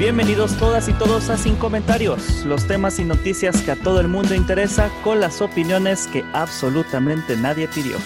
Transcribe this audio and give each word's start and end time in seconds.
Bienvenidos 0.00 0.56
todas 0.56 0.88
y 0.88 0.94
todos 0.94 1.28
a 1.28 1.36
Sin 1.36 1.56
Comentarios, 1.56 2.46
los 2.46 2.66
temas 2.66 2.98
y 2.98 3.04
noticias 3.04 3.60
que 3.60 3.72
a 3.72 3.76
todo 3.76 4.00
el 4.00 4.08
mundo 4.08 4.34
interesa 4.34 4.90
con 5.04 5.20
las 5.20 5.42
opiniones 5.42 6.06
que 6.06 6.24
absolutamente 6.32 7.36
nadie 7.36 7.68
pidió. 7.68 7.98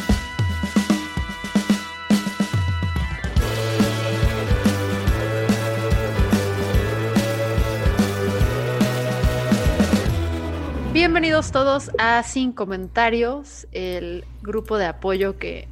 Bienvenidos 10.92 11.52
todos 11.52 11.92
a 11.98 12.24
Sin 12.24 12.50
Comentarios, 12.50 13.68
el 13.70 14.24
grupo 14.42 14.78
de 14.78 14.86
apoyo 14.86 15.38
que 15.38 15.68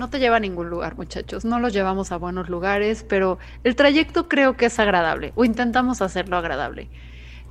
no 0.00 0.10
te 0.10 0.18
lleva 0.18 0.36
a 0.36 0.40
ningún 0.40 0.70
lugar, 0.70 0.96
muchachos. 0.96 1.44
No 1.44 1.60
los 1.60 1.72
llevamos 1.72 2.10
a 2.10 2.16
buenos 2.16 2.48
lugares, 2.48 3.04
pero 3.08 3.38
el 3.62 3.76
trayecto 3.76 4.28
creo 4.28 4.56
que 4.56 4.66
es 4.66 4.80
agradable, 4.80 5.32
o 5.36 5.44
intentamos 5.44 6.02
hacerlo 6.02 6.36
agradable. 6.36 6.88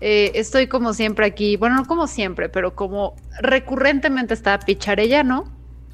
Eh, 0.02 0.32
estoy 0.36 0.68
como 0.68 0.94
siempre 0.94 1.26
aquí, 1.26 1.56
bueno, 1.56 1.76
no 1.76 1.86
como 1.86 2.08
siempre, 2.08 2.50
pero 2.50 2.76
como 2.76 3.16
recurrentemente 3.40 4.34
está 4.34 4.60
Picharellano. 4.60 5.46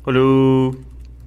Hola. 0.03 0.77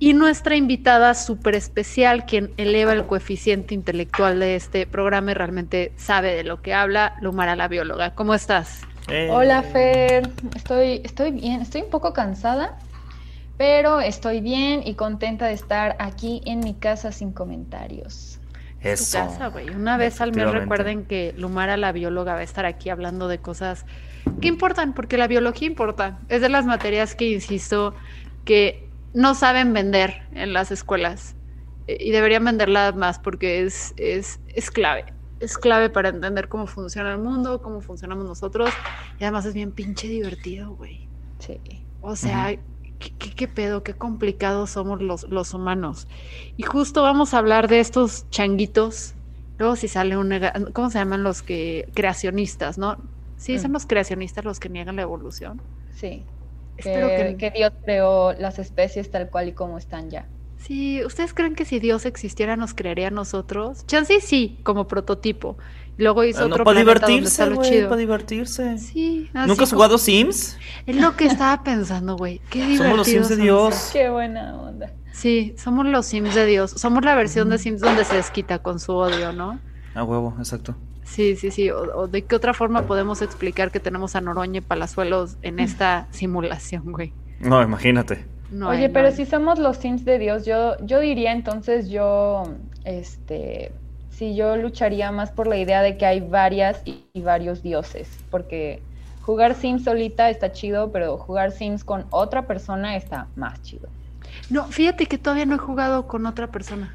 Y 0.01 0.15
nuestra 0.15 0.55
invitada 0.55 1.13
súper 1.15 1.57
especial, 1.57 2.25
quien 2.25 2.53
eleva 2.57 2.93
el 2.93 3.05
coeficiente 3.05 3.75
intelectual 3.75 4.39
de 4.39 4.55
este 4.55 4.87
programa 4.87 5.33
y 5.33 5.35
realmente 5.35 5.93
sabe 5.97 6.35
de 6.35 6.45
lo 6.45 6.63
que 6.63 6.73
habla, 6.73 7.17
Lumara 7.21 7.57
la 7.57 7.67
bióloga. 7.67 8.15
¿Cómo 8.15 8.33
estás? 8.33 8.83
Eh, 9.09 9.29
Hola 9.31 9.63
Fer, 9.63 10.31
estoy, 10.55 11.01
estoy 11.03 11.33
bien, 11.33 11.63
estoy 11.63 11.81
un 11.81 11.91
poco 11.91 12.13
cansada, 12.13 12.79
pero 13.59 14.01
estoy 14.01 14.41
bien 14.41 14.83
y 14.85 14.95
contenta 14.95 15.47
de 15.47 15.53
estar 15.53 15.97
aquí 15.99 16.41
en 16.47 16.61
mi 16.61 16.75
casa 16.75 17.13
sin 17.13 17.33
comentarios. 17.33 18.41
Tu 18.81 18.89
Eso. 18.89 19.19
casa, 19.19 19.49
güey. 19.49 19.69
Una 19.71 19.97
vez 19.97 20.21
al 20.21 20.33
mes 20.33 20.49
recuerden 20.51 21.05
que 21.05 21.35
Lumara 21.37 21.77
la 21.77 21.91
bióloga 21.91 22.35
va 22.35 22.39
a 22.39 22.45
estar 22.45 22.65
aquí 22.65 22.89
hablando 22.89 23.27
de 23.27 23.39
cosas 23.39 23.85
que 24.41 24.47
importan, 24.47 24.95
porque 24.95 25.19
la 25.19 25.27
biología 25.27 25.67
importa. 25.67 26.21
Es 26.29 26.41
de 26.41 26.49
las 26.49 26.65
materias 26.65 27.17
que, 27.17 27.29
insisto, 27.33 27.95
que 28.45 28.89
no 29.13 29.35
saben 29.35 29.73
vender 29.73 30.23
en 30.33 30.53
las 30.53 30.71
escuelas. 30.71 31.35
Eh, 31.89 31.97
Y 32.01 32.13
deberían 32.13 32.45
venderla 32.45 32.93
más 32.93 33.19
porque 33.19 33.63
es, 33.65 33.93
es, 33.97 34.39
es 34.55 34.71
clave. 34.71 35.07
Es 35.41 35.59
clave 35.59 35.91
para 35.91 36.11
entender 36.11 36.49
cómo 36.49 36.69
funciona 36.69 37.11
el 37.11 37.19
mundo, 37.19 37.61
cómo 37.61 37.81
funcionamos 37.81 38.25
nosotros. 38.27 38.71
Y 39.19 39.25
además 39.25 39.45
es 39.47 39.55
bien 39.55 39.73
pinche 39.73 40.07
divertido, 40.07 40.75
güey. 40.77 41.09
Sí. 41.41 41.61
O 42.01 42.15
sea, 42.15 42.57
¿qué, 42.99 43.15
qué, 43.19 43.35
qué 43.35 43.49
pedo? 43.49 43.83
Qué 43.83 43.97
complicados 43.97 44.71
somos 44.71 45.01
los, 45.03 45.25
los 45.29 45.55
humanos. 45.55 46.09
Y 46.57 46.63
justo 46.65 47.03
vamos 47.03 47.35
a 47.35 47.39
hablar 47.39 47.69
de 47.69 47.81
estos 47.81 48.29
changuitos. 48.31 49.17
Luego 49.59 49.77
si 49.77 49.89
sale 49.89 50.17
un... 50.17 50.33
¿Cómo 50.73 50.91
se 50.91 50.99
llaman 50.99 51.23
los 51.23 51.43
que... 51.43 51.91
creacionistas, 51.95 52.79
¿no? 52.79 52.97
Sí, 53.37 53.59
son 53.59 53.73
Mm. 53.73 53.75
los 53.75 53.87
creacionistas 53.87 54.45
los 54.45 54.61
que 54.61 54.69
niegan 54.69 54.97
la 54.97 55.03
evolución. 55.03 55.63
Sí. 55.91 56.31
Espero 56.77 57.15
que, 57.15 57.37
que... 57.37 57.37
que 57.37 57.51
Dios 57.51 57.73
creó 57.85 58.33
las 58.35 58.59
especies 58.59 59.11
tal 59.11 59.31
cual 59.31 59.49
y 59.49 59.55
como 59.55 59.79
están 59.79 60.11
ya. 60.11 60.31
Sí, 60.57 61.05
¿ustedes 61.05 61.35
creen 61.35 61.55
que 61.55 61.65
si 61.65 61.79
Dios 61.79 62.05
existiera 62.05 62.57
nos 62.57 62.75
crearía 62.75 63.09
a 63.09 63.11
nosotros? 63.13 63.87
Chance 63.87 64.21
sí, 64.21 64.61
como 64.65 64.89
prototipo. 64.89 65.57
Luego 65.99 66.25
hizo 66.25 66.45
Ah, 66.45 66.49
no, 66.49 66.55
otro 66.55 66.65
para 66.65 66.79
divertirse, 66.79 67.25
está 67.29 67.47
lo 67.47 67.57
güey, 67.57 67.71
chido. 67.71 67.89
para 67.89 67.99
divertirse. 67.99 68.79
Sí, 68.79 69.29
así 69.35 69.49
¿Nunca 69.49 69.65
has 69.65 69.71
como- 69.71 69.79
jugado 69.79 69.99
Sims? 69.99 70.57
Es 70.87 70.97
lo 70.97 71.17
que 71.17 71.27
estaba 71.27 71.63
pensando, 71.65 72.17
güey. 72.17 72.41
Qué 72.51 72.61
divertido. 72.61 72.85
Somos 72.85 72.97
los 72.99 73.07
Sims 73.09 73.29
de 73.29 73.37
Dios. 73.37 73.91
Qué 73.93 74.09
buena 74.09 74.57
onda. 74.61 74.93
Sí, 75.13 75.55
somos 75.59 75.85
los 75.87 76.07
Sims 76.07 76.35
de 76.35 76.47
Dios. 76.47 76.71
Somos 76.71 77.05
la 77.05 77.15
versión 77.17 77.51
de 77.51 77.57
Mm. 77.57 77.59
Sims 77.59 77.81
donde 77.81 78.05
se 78.05 78.15
desquita 78.17 78.61
con 78.61 78.79
su 78.79 78.93
odio, 78.95 79.33
¿no? 79.33 79.59
A 79.95 80.05
huevo, 80.05 80.35
exacto. 80.39 80.77
Sí, 81.03 81.35
sí, 81.37 81.51
sí. 81.51 81.71
O, 81.71 81.81
o 81.97 82.07
de 82.07 82.23
qué 82.23 82.37
otra 82.37 82.55
forma 82.55 82.83
podemos 82.87 83.21
explicar 83.23 83.71
que 83.73 83.81
tenemos 83.81 84.15
a 84.15 84.21
Noroña 84.21 84.59
y 84.59 84.61
Palazuelos 84.61 85.33
Mm. 85.37 85.47
en 85.47 85.59
esta 85.61 86.07
simulación, 86.13 86.93
güey. 86.93 87.13
No, 87.41 87.61
imagínate. 87.63 88.25
No 88.53 88.69
Oye, 88.69 88.85
hay, 88.85 88.89
pero 88.91 89.11
no 89.11 89.17
si 89.17 89.27
somos 89.27 89.59
los 89.59 89.79
Sims 89.79 90.05
de 90.05 90.19
Dios, 90.19 90.47
yo, 90.47 90.77
yo 90.85 91.01
diría 91.01 91.33
entonces 91.33 91.89
yo, 91.91 92.45
este, 92.85 93.73
sí, 94.19 94.35
yo 94.35 94.57
lucharía 94.57 95.13
más 95.13 95.31
por 95.31 95.47
la 95.47 95.57
idea 95.57 95.83
de 95.83 95.97
que 95.97 96.05
hay 96.05 96.21
varias 96.21 96.83
y, 96.85 97.05
y 97.13 97.23
varios 97.23 97.63
dioses, 97.63 98.09
porque 98.31 98.83
jugar 99.23 99.55
Sims 99.55 99.85
solita 99.85 100.29
está 100.29 100.53
chido, 100.53 100.91
pero 100.91 101.17
jugar 101.17 101.53
Sims 101.53 101.85
con 101.85 102.07
otra 102.11 102.47
persona 102.47 102.97
está 102.97 103.29
más 103.37 103.63
chido. 103.63 103.89
No, 104.51 104.65
fíjate 104.65 105.07
que 105.07 105.19
todavía 105.19 105.47
no 105.47 105.55
he 105.55 105.59
jugado 105.59 106.07
con 106.07 106.27
otra 106.27 106.49
persona. 106.49 106.93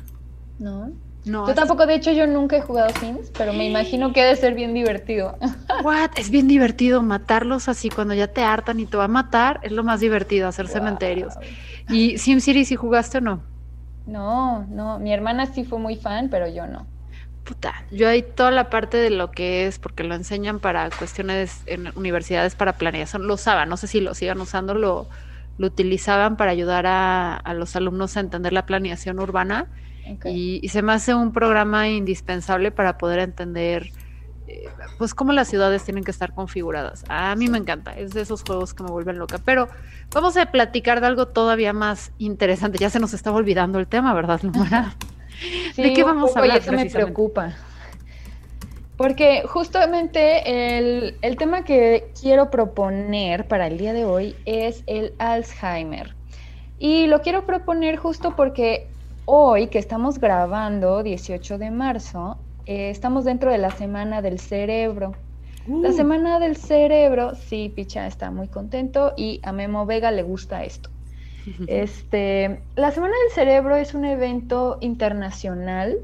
¿No? 0.60 0.92
No. 1.26 1.48
Yo 1.48 1.56
tampoco, 1.56 1.86
de 1.86 1.96
hecho, 1.96 2.12
yo 2.12 2.28
nunca 2.28 2.58
he 2.58 2.62
jugado 2.62 2.90
Sims, 3.00 3.32
pero 3.38 3.54
me 3.54 3.66
imagino 3.70 4.12
que 4.12 4.22
ha 4.22 4.26
de 4.26 4.36
ser 4.36 4.54
bien 4.54 4.74
divertido. 4.74 5.38
What? 5.84 6.12
Es 6.18 6.30
bien 6.30 6.48
divertido 6.48 7.02
matarlos 7.02 7.70
así 7.70 7.90
cuando 7.90 8.14
ya 8.14 8.28
te 8.28 8.44
hartan 8.44 8.80
y 8.80 8.86
te 8.86 8.98
va 8.98 9.06
a 9.06 9.08
matar. 9.10 9.60
Es 9.64 9.72
lo 9.72 9.84
más 9.84 10.02
divertido, 10.02 10.48
hacer 10.48 10.68
cementerios. 10.68 11.34
¿Y 11.90 12.18
SimCity 12.18 12.66
si 12.66 12.76
jugaste 12.76 13.20
o 13.20 13.22
no? 13.22 13.42
No, 14.06 14.66
no, 14.70 15.00
mi 15.00 15.14
hermana 15.14 15.46
sí 15.46 15.64
fue 15.64 15.80
muy 15.80 15.96
fan, 15.96 16.28
pero 16.30 16.48
yo 16.48 16.68
no. 16.68 16.86
Puta, 17.44 17.84
yo 17.92 18.08
ahí 18.08 18.24
toda 18.24 18.52
la 18.52 18.70
parte 18.70 18.98
de 18.98 19.10
lo 19.10 19.32
que 19.32 19.68
es, 19.68 19.78
porque 19.78 20.04
lo 20.04 20.16
enseñan 20.16 20.60
para 20.60 20.90
cuestiones 20.92 21.62
en 21.66 21.92
universidades 21.98 22.56
para 22.56 22.78
planeación, 22.78 23.28
lo 23.28 23.34
usaban, 23.34 23.68
no 23.68 23.76
sé 23.76 23.88
si 23.88 24.00
lo 24.00 24.14
sigan 24.14 24.40
usando, 24.40 24.74
lo, 24.74 25.10
lo 25.58 25.68
utilizaban 25.68 26.38
para 26.38 26.52
ayudar 26.52 26.86
a, 26.88 27.36
a 27.36 27.54
los 27.54 27.76
alumnos 27.76 28.16
a 28.16 28.22
entender 28.22 28.54
la 28.54 28.66
planeación 28.66 29.20
urbana 29.20 29.68
y 30.26 30.68
se 30.70 30.82
me 30.82 30.94
hace 30.94 31.14
un 31.14 31.32
programa 31.32 31.88
indispensable 31.88 32.72
para 32.72 32.98
poder 32.98 33.20
entender 33.20 33.92
eh, 34.48 34.66
pues 34.98 35.14
cómo 35.14 35.32
las 35.32 35.48
ciudades 35.48 35.84
tienen 35.84 36.04
que 36.04 36.12
estar 36.12 36.34
configuradas. 36.34 37.06
A 37.08 37.36
mí 37.36 37.48
me 37.48 37.58
encanta, 37.58 37.94
es 37.98 38.12
de 38.12 38.22
esos 38.22 38.44
juegos 38.44 38.74
que 38.74 38.84
me 38.84 38.92
vuelven 38.92 39.18
loca, 39.18 39.38
pero 39.44 39.70
vamos 40.12 40.36
a 40.38 40.46
platicar 40.48 41.00
de 41.00 41.08
algo 41.08 41.28
todavía 41.28 41.74
más 41.74 42.12
interesante, 42.18 42.78
ya 42.78 42.90
se 42.90 43.00
nos 43.00 43.14
estaba 43.14 43.38
olvidando 43.38 43.80
el 43.80 43.88
tema, 43.88 44.14
¿verdad, 44.14 44.42
Lumara? 44.44 44.96
¿De 45.78 45.94
qué 45.94 46.04
vamos 46.04 46.32
a 46.32 46.34
poco, 46.36 46.46
y 46.46 46.50
hablar 46.50 46.62
eso 46.62 46.72
me 46.72 46.86
preocupa. 46.86 47.56
Porque 48.98 49.44
justamente 49.46 50.78
el, 50.78 51.18
el 51.22 51.36
tema 51.36 51.64
que 51.64 52.12
quiero 52.20 52.50
proponer 52.52 53.48
para 53.48 53.68
el 53.68 53.78
día 53.78 53.92
de 53.94 54.06
hoy 54.06 54.36
es 54.46 54.84
el 54.86 55.14
Alzheimer. 55.18 56.16
Y 56.80 57.08
lo 57.08 57.22
quiero 57.22 57.46
proponer 57.46 57.98
justo 57.98 58.36
porque 58.36 58.88
hoy 59.26 59.68
que 59.68 59.80
estamos 59.80 60.20
grabando, 60.20 61.02
18 61.02 61.58
de 61.58 61.72
marzo, 61.72 62.38
eh, 62.66 62.90
estamos 62.90 63.26
dentro 63.26 63.52
de 63.52 63.58
la 63.58 63.72
Semana 63.72 64.22
del 64.22 64.40
Cerebro. 64.40 65.14
La 65.68 65.90
Uh. 65.90 65.94
Semana 65.94 66.40
del 66.40 66.58
Cerebro, 66.58 67.36
sí, 67.36 67.72
Picha 67.74 68.06
está 68.06 68.32
muy 68.32 68.48
contento 68.48 69.14
y 69.16 69.40
a 69.44 69.54
Memo 69.54 69.86
Vega 69.86 70.12
le 70.12 70.24
gusta 70.24 70.64
esto. 70.64 70.90
Este, 71.68 72.62
la 72.76 72.92
Semana 72.92 73.14
del 73.24 73.34
Cerebro 73.34 73.76
es 73.76 73.94
un 73.94 74.06
evento 74.06 74.78
internacional 74.82 75.98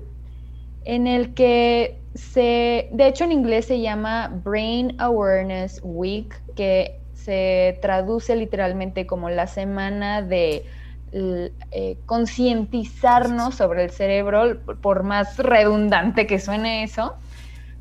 en 0.85 1.07
el 1.07 1.33
que 1.33 2.01
se, 2.15 2.89
de 2.91 3.07
hecho 3.07 3.23
en 3.23 3.31
inglés 3.31 3.65
se 3.65 3.81
llama 3.81 4.29
Brain 4.43 4.95
Awareness 4.99 5.81
Week, 5.83 6.41
que 6.55 6.99
se 7.13 7.77
traduce 7.81 8.35
literalmente 8.35 9.05
como 9.05 9.29
la 9.29 9.47
semana 9.47 10.21
de 10.21 10.65
eh, 11.11 11.97
concientizarnos 12.05 13.55
sobre 13.55 13.83
el 13.83 13.91
cerebro, 13.91 14.59
por 14.81 15.03
más 15.03 15.37
redundante 15.37 16.27
que 16.27 16.39
suene 16.39 16.83
eso. 16.83 17.15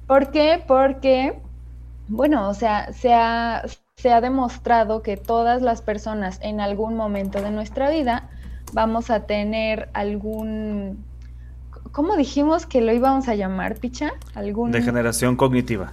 ¿Por 0.06 0.30
qué? 0.30 0.62
Porque, 0.66 1.38
bueno, 2.08 2.48
o 2.48 2.54
sea, 2.54 2.92
se 2.92 3.12
ha, 3.12 3.64
se 3.98 4.12
ha 4.12 4.20
demostrado 4.20 5.02
que 5.02 5.16
todas 5.16 5.60
las 5.60 5.82
personas 5.82 6.38
en 6.40 6.60
algún 6.60 6.94
momento 6.94 7.42
de 7.42 7.50
nuestra 7.50 7.90
vida 7.90 8.28
vamos 8.72 9.10
a 9.10 9.26
tener 9.26 9.88
algún... 9.92 11.04
¿Cómo 11.90 12.16
dijimos 12.16 12.64
que 12.64 12.80
lo 12.80 12.92
íbamos 12.92 13.28
a 13.28 13.34
llamar, 13.34 13.74
Picha? 13.76 14.12
Algún... 14.34 14.70
Degeneración 14.70 15.36
cognitiva. 15.36 15.92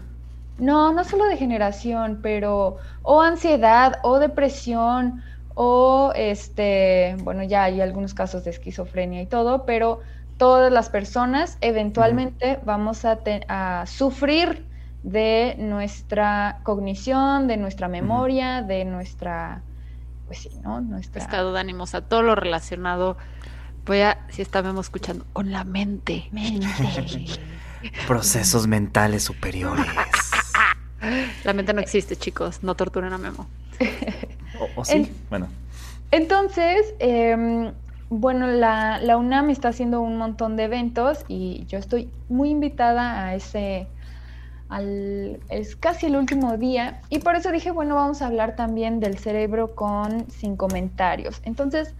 No, 0.59 0.93
no 0.93 1.03
solo 1.03 1.25
degeneración, 1.25 2.19
pero 2.21 2.77
o 3.01 3.21
ansiedad 3.21 3.97
o 4.03 4.19
depresión 4.19 5.23
o 5.55 6.11
este, 6.15 7.15
bueno, 7.23 7.43
ya 7.43 7.63
hay 7.63 7.81
algunos 7.81 8.13
casos 8.13 8.43
de 8.43 8.51
esquizofrenia 8.51 9.21
y 9.21 9.25
todo, 9.25 9.65
pero 9.65 10.01
todas 10.37 10.71
las 10.71 10.89
personas 10.89 11.57
eventualmente 11.61 12.59
vamos 12.65 13.03
a, 13.03 13.17
a, 13.47 13.85
sufrir 13.87 14.63
de 15.05 15.55
nuestra 15.59 16.59
cognición, 16.63 17.47
de 17.47 17.57
nuestra 17.57 17.87
memoria, 17.87 18.63
de 18.63 18.85
nuestra, 18.85 19.61
pues 20.25 20.39
sí, 20.39 20.49
¿no? 20.63 20.81
Nuestra... 20.81 21.21
Estado 21.21 21.53
de 21.53 21.59
ánimo, 21.59 21.83
o 21.83 21.87
sea, 21.87 22.01
todo 22.01 22.23
lo 22.23 22.33
relacionado, 22.33 23.15
voy 23.85 24.01
a, 24.01 24.25
si 24.29 24.41
estábamos 24.41 24.87
escuchando, 24.87 25.23
con 25.31 25.51
la 25.51 25.63
mente. 25.63 26.27
Mente. 26.31 26.67
Procesos 28.07 28.65
mentales 28.65 29.23
superiores. 29.23 29.85
La 31.43 31.53
mente 31.53 31.71
no 31.71 31.81
existe, 31.81 32.15
chicos, 32.15 32.63
no 32.63 32.73
torturen 32.73 33.13
a 33.13 33.19
Memo. 33.19 33.47
¿O, 34.59 34.81
o 34.81 34.85
sí? 34.85 35.11
bueno. 35.29 35.47
Entonces, 36.09 36.95
eh, 36.97 37.71
bueno, 38.09 38.47
la, 38.47 38.97
la, 38.97 39.17
UNAM 39.17 39.51
está 39.51 39.67
haciendo 39.67 40.01
un 40.01 40.17
montón 40.17 40.55
de 40.55 40.63
eventos 40.63 41.25
y 41.27 41.65
yo 41.67 41.77
estoy 41.77 42.09
muy 42.27 42.49
invitada 42.49 43.23
a 43.23 43.35
ese, 43.35 43.87
al, 44.75 45.39
es 45.49 45.77
casi 45.77 46.07
el 46.07 46.17
último 46.17 46.57
día 46.57 46.99
y 47.09 47.19
por 47.19 47.35
eso 47.35 47.49
dije, 47.51 47.71
bueno, 47.71 47.95
vamos 47.95 48.21
a 48.21 48.27
hablar 48.27 48.57
también 48.57 48.99
del 48.99 49.17
cerebro 49.17 49.73
con 49.73 50.29
sin 50.29 50.57
comentarios. 50.57 51.41
Entonces, 51.45 51.93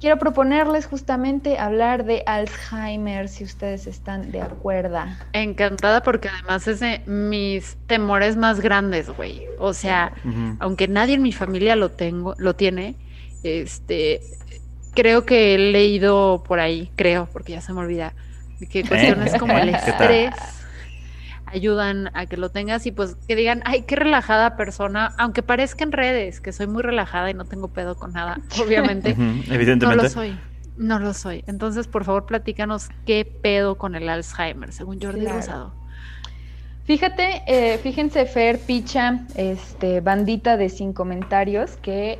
quiero 0.00 0.18
proponerles 0.18 0.86
justamente 0.86 1.58
hablar 1.58 2.06
de 2.06 2.22
Alzheimer, 2.24 3.28
si 3.28 3.44
ustedes 3.44 3.86
están 3.86 4.30
de 4.30 4.40
acuerdo. 4.40 5.00
Encantada 5.34 6.02
porque 6.02 6.30
además 6.30 6.66
es 6.66 6.80
de 6.80 7.02
mis 7.04 7.76
temores 7.86 8.36
más 8.36 8.60
grandes, 8.60 9.10
güey. 9.10 9.42
O 9.58 9.74
sea, 9.74 10.12
uh 10.24 10.28
-huh. 10.28 10.56
aunque 10.60 10.88
nadie 10.88 11.14
en 11.14 11.22
mi 11.22 11.32
familia 11.32 11.76
lo 11.76 11.90
tengo, 11.90 12.34
lo 12.38 12.54
tiene, 12.54 12.94
este, 13.42 14.22
creo 14.94 15.26
que 15.26 15.54
he 15.54 15.58
leído 15.58 16.42
por 16.46 16.58
ahí, 16.58 16.90
creo, 16.96 17.28
porque 17.34 17.52
ya 17.52 17.60
se 17.60 17.74
me 17.74 17.80
olvida, 17.80 18.14
que 18.70 18.82
cuestiones 18.82 19.34
como 19.36 19.58
el 19.58 19.68
estrés 19.68 20.57
ayudan 21.52 22.10
a 22.14 22.26
que 22.26 22.36
lo 22.36 22.50
tengas 22.50 22.86
y 22.86 22.92
pues 22.92 23.16
que 23.26 23.36
digan, 23.36 23.62
ay, 23.64 23.82
qué 23.82 23.96
relajada 23.96 24.56
persona, 24.56 25.14
aunque 25.18 25.42
parezca 25.42 25.84
en 25.84 25.92
redes 25.92 26.40
que 26.40 26.52
soy 26.52 26.66
muy 26.66 26.82
relajada 26.82 27.30
y 27.30 27.34
no 27.34 27.44
tengo 27.44 27.68
pedo 27.68 27.96
con 27.96 28.12
nada, 28.12 28.38
obviamente, 28.62 29.12
uh 29.12 29.16
-huh. 29.16 29.52
evidentemente. 29.52 29.96
no 29.96 30.02
lo 30.02 30.08
soy. 30.08 30.38
No 30.76 30.98
lo 31.00 31.12
soy. 31.12 31.42
Entonces, 31.48 31.88
por 31.88 32.04
favor, 32.04 32.26
platícanos 32.26 32.88
qué 33.04 33.24
pedo 33.24 33.76
con 33.76 33.96
el 33.96 34.08
Alzheimer, 34.08 34.72
según 34.72 35.00
Jordi 35.00 35.20
claro. 35.20 35.36
Rosado. 35.36 35.74
Fíjate, 36.84 37.42
eh, 37.46 37.78
fíjense, 37.78 38.24
Fer, 38.24 38.58
Picha, 38.60 39.26
este, 39.34 40.00
bandita 40.00 40.56
de 40.56 40.70
sin 40.70 40.94
comentarios, 40.94 41.76
que 41.82 42.18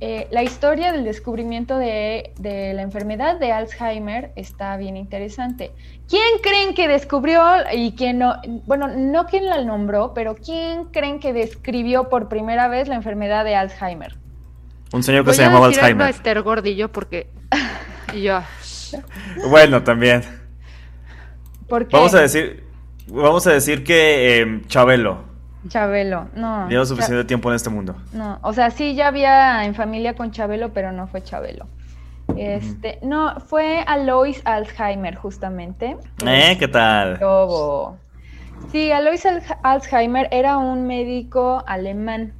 eh, 0.00 0.26
la 0.30 0.42
historia 0.42 0.92
del 0.92 1.04
descubrimiento 1.04 1.78
de, 1.78 2.32
de, 2.38 2.74
la 2.74 2.82
enfermedad 2.82 3.38
de 3.38 3.52
Alzheimer 3.52 4.32
está 4.36 4.76
bien 4.76 4.96
interesante. 4.96 5.72
¿Quién 6.08 6.40
creen 6.42 6.74
que 6.74 6.88
descubrió 6.88 7.42
y 7.72 7.92
quién 7.92 8.18
no? 8.18 8.34
Bueno, 8.66 8.88
no 8.88 9.26
quién 9.26 9.46
la 9.46 9.62
nombró, 9.62 10.12
pero 10.12 10.34
¿quién 10.34 10.86
creen 10.86 11.20
que 11.20 11.32
describió 11.32 12.08
por 12.08 12.28
primera 12.28 12.68
vez 12.68 12.88
la 12.88 12.96
enfermedad 12.96 13.44
de 13.44 13.54
Alzheimer? 13.54 14.16
Un 14.92 15.02
señor 15.02 15.22
que 15.22 15.30
Voy 15.30 15.36
se 15.36 15.42
llamaba 15.42 15.66
Alzheimer. 15.66 16.06
A 16.06 16.10
Esther 16.10 16.42
Gordillo 16.42 16.90
porque 16.90 17.28
y 18.12 18.22
yo. 18.22 18.40
Bueno, 19.48 19.82
también. 19.82 20.22
¿Por 21.68 21.88
qué? 21.88 21.96
Vamos 21.96 22.14
a 22.14 22.20
decir, 22.20 22.62
vamos 23.08 23.44
a 23.48 23.52
decir 23.52 23.82
que 23.82 24.40
eh, 24.40 24.62
Chabelo. 24.68 25.33
Chabelo, 25.68 26.28
no. 26.34 26.68
Lleva 26.68 26.84
suficiente 26.84 27.22
Chab 27.22 27.26
tiempo 27.26 27.48
en 27.50 27.56
este 27.56 27.70
mundo. 27.70 27.96
No, 28.12 28.38
o 28.42 28.52
sea, 28.52 28.70
sí 28.70 28.94
ya 28.94 29.08
había 29.08 29.64
en 29.64 29.74
familia 29.74 30.14
con 30.14 30.30
Chabelo, 30.30 30.72
pero 30.72 30.92
no 30.92 31.06
fue 31.06 31.22
Chabelo. 31.22 31.66
Este, 32.36 32.98
uh 33.00 33.04
-huh. 33.04 33.08
no, 33.08 33.40
fue 33.40 33.84
Alois 33.86 34.42
Alzheimer, 34.44 35.14
justamente. 35.14 35.96
¿Eh? 36.26 36.56
¿Qué 36.58 36.68
tal? 36.68 37.18
Todo. 37.18 37.96
Sí, 38.72 38.90
Alois 38.92 39.26
Alzheimer 39.62 40.28
era 40.30 40.56
un 40.58 40.86
médico 40.86 41.62
alemán 41.66 42.32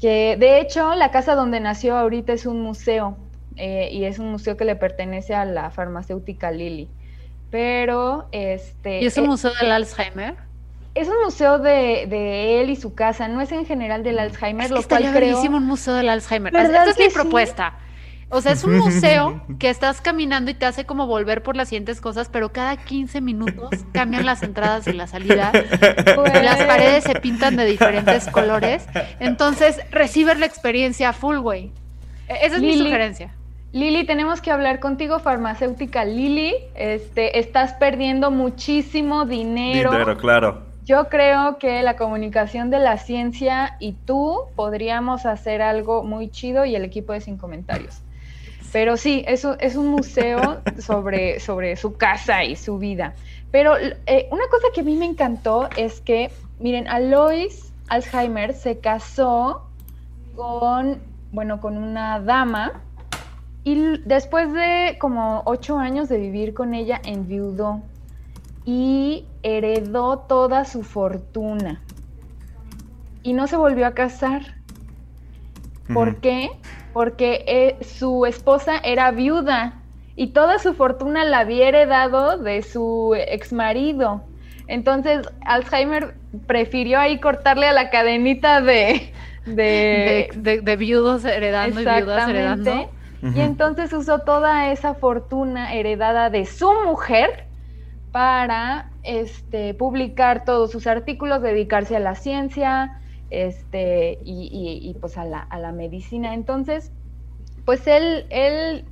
que, 0.00 0.36
de 0.38 0.60
hecho, 0.60 0.94
la 0.94 1.10
casa 1.10 1.34
donde 1.34 1.60
nació 1.60 1.96
ahorita 1.96 2.32
es 2.32 2.46
un 2.46 2.60
museo 2.60 3.16
eh, 3.56 3.88
y 3.92 4.04
es 4.04 4.18
un 4.18 4.30
museo 4.30 4.56
que 4.56 4.64
le 4.64 4.76
pertenece 4.76 5.34
a 5.34 5.44
la 5.44 5.70
farmacéutica 5.70 6.50
Lilly. 6.50 6.88
Pero, 7.50 8.28
este. 8.32 9.02
¿Y 9.02 9.06
es 9.06 9.16
un 9.18 9.24
eh, 9.24 9.28
museo 9.28 9.52
del 9.60 9.70
Alzheimer? 9.70 10.36
Es 10.94 11.08
un 11.08 11.14
museo 11.24 11.58
de, 11.58 12.06
de, 12.08 12.60
él 12.60 12.68
y 12.70 12.76
su 12.76 12.94
casa, 12.94 13.26
no 13.28 13.40
es 13.40 13.50
en 13.50 13.64
general 13.64 14.02
del 14.02 14.18
Alzheimer, 14.18 14.66
es 14.66 14.70
lo 14.70 14.80
que 14.82 14.88
cual 14.88 15.10
creo. 15.12 15.40
un 15.40 15.64
museo 15.64 15.94
del 15.94 16.10
Alzheimer. 16.10 16.54
Esta 16.54 16.90
es 16.90 16.98
mi 16.98 17.04
sí? 17.06 17.10
propuesta. 17.14 17.78
O 18.34 18.40
sea, 18.40 18.52
es 18.52 18.64
un 18.64 18.78
museo 18.78 19.42
que 19.58 19.68
estás 19.68 20.00
caminando 20.00 20.50
y 20.50 20.54
te 20.54 20.64
hace 20.64 20.86
como 20.86 21.06
volver 21.06 21.42
por 21.42 21.54
las 21.54 21.68
siguientes 21.68 22.00
cosas, 22.00 22.30
pero 22.30 22.50
cada 22.50 22.78
15 22.78 23.20
minutos 23.20 23.70
cambian 23.92 24.24
las 24.24 24.42
entradas 24.42 24.86
y 24.86 24.94
la 24.94 25.06
salida. 25.06 25.52
Pues... 25.52 26.42
Las 26.42 26.62
paredes 26.64 27.04
se 27.04 27.14
pintan 27.20 27.56
de 27.56 27.66
diferentes 27.66 28.26
colores. 28.28 28.86
Entonces, 29.20 29.80
recibes 29.90 30.38
la 30.38 30.46
experiencia 30.46 31.12
full, 31.12 31.38
way. 31.38 31.72
Esa 32.28 32.56
es 32.56 32.62
Lili, 32.62 32.78
mi 32.78 32.84
sugerencia. 32.84 33.34
Lili, 33.72 34.04
tenemos 34.04 34.40
que 34.40 34.50
hablar 34.50 34.80
contigo, 34.80 35.18
farmacéutica 35.18 36.04
Lili. 36.06 36.54
Este, 36.74 37.38
estás 37.38 37.74
perdiendo 37.74 38.30
muchísimo 38.30 39.26
dinero. 39.26 39.90
Dinero, 39.90 40.16
claro. 40.16 40.71
Yo 40.84 41.08
creo 41.08 41.58
que 41.58 41.82
la 41.82 41.96
comunicación 41.96 42.70
de 42.70 42.80
la 42.80 42.98
ciencia 42.98 43.76
y 43.78 43.92
tú 43.92 44.46
podríamos 44.56 45.26
hacer 45.26 45.62
algo 45.62 46.02
muy 46.02 46.28
chido 46.28 46.64
y 46.64 46.74
el 46.74 46.84
equipo 46.84 47.12
de 47.12 47.20
Sin 47.20 47.36
Comentarios. 47.36 48.00
Pero 48.72 48.96
sí, 48.96 49.24
es 49.28 49.44
un, 49.44 49.56
es 49.60 49.76
un 49.76 49.88
museo 49.88 50.60
sobre, 50.78 51.38
sobre 51.38 51.76
su 51.76 51.96
casa 51.96 52.42
y 52.42 52.56
su 52.56 52.78
vida. 52.78 53.14
Pero 53.52 53.76
eh, 53.76 54.28
una 54.30 54.48
cosa 54.50 54.68
que 54.74 54.80
a 54.80 54.84
mí 54.84 54.96
me 54.96 55.04
encantó 55.04 55.68
es 55.76 56.00
que, 56.00 56.30
miren, 56.58 56.88
Alois 56.88 57.72
Alzheimer 57.88 58.54
se 58.54 58.78
casó 58.78 59.68
con, 60.34 61.00
bueno, 61.30 61.60
con 61.60 61.76
una 61.76 62.18
dama 62.18 62.82
y 63.62 63.98
después 64.04 64.52
de 64.52 64.96
como 64.98 65.42
ocho 65.44 65.78
años 65.78 66.08
de 66.08 66.18
vivir 66.18 66.54
con 66.54 66.74
ella, 66.74 67.00
enviudó 67.04 67.82
y 68.64 69.26
heredó 69.42 70.18
toda 70.18 70.64
su 70.64 70.82
fortuna. 70.82 71.82
Y 73.22 73.32
no 73.32 73.46
se 73.46 73.56
volvió 73.56 73.86
a 73.86 73.94
casar. 73.94 74.42
¿Por 75.92 76.08
uh 76.08 76.12
-huh. 76.12 76.20
qué? 76.20 76.50
Porque 76.92 77.44
eh, 77.46 77.84
su 77.84 78.26
esposa 78.26 78.78
era 78.78 79.10
viuda 79.10 79.80
y 80.14 80.28
toda 80.28 80.58
su 80.58 80.74
fortuna 80.74 81.24
la 81.24 81.40
había 81.40 81.68
heredado 81.68 82.38
de 82.38 82.62
su 82.62 83.14
ex 83.16 83.52
marido. 83.52 84.22
Entonces 84.68 85.28
Alzheimer 85.44 86.14
prefirió 86.46 87.00
ahí 87.00 87.18
cortarle 87.20 87.66
a 87.66 87.72
la 87.72 87.90
cadenita 87.90 88.60
de... 88.60 89.12
De, 89.44 89.52
de, 89.54 90.30
de, 90.36 90.60
de 90.60 90.76
viudos 90.76 91.24
heredando 91.24 91.80
y 91.80 91.84
viudas 91.84 92.28
heredando. 92.28 92.90
Y 93.22 93.40
entonces 93.40 93.92
usó 93.92 94.20
toda 94.20 94.70
esa 94.70 94.94
fortuna 94.94 95.74
heredada 95.74 96.30
de 96.30 96.44
su 96.44 96.70
mujer 96.84 97.46
para 98.12 98.90
este, 99.02 99.74
publicar 99.74 100.44
todos 100.44 100.70
sus 100.70 100.86
artículos, 100.86 101.42
dedicarse 101.42 101.96
a 101.96 102.00
la 102.00 102.14
ciencia 102.14 103.00
este, 103.30 104.18
y, 104.22 104.94
pues 105.00 105.16
a 105.16 105.24
la, 105.24 105.72
medicina. 105.72 106.34
Entonces, 106.34 106.92
pues 107.64 107.86
él, 107.86 108.26
él 108.28 108.84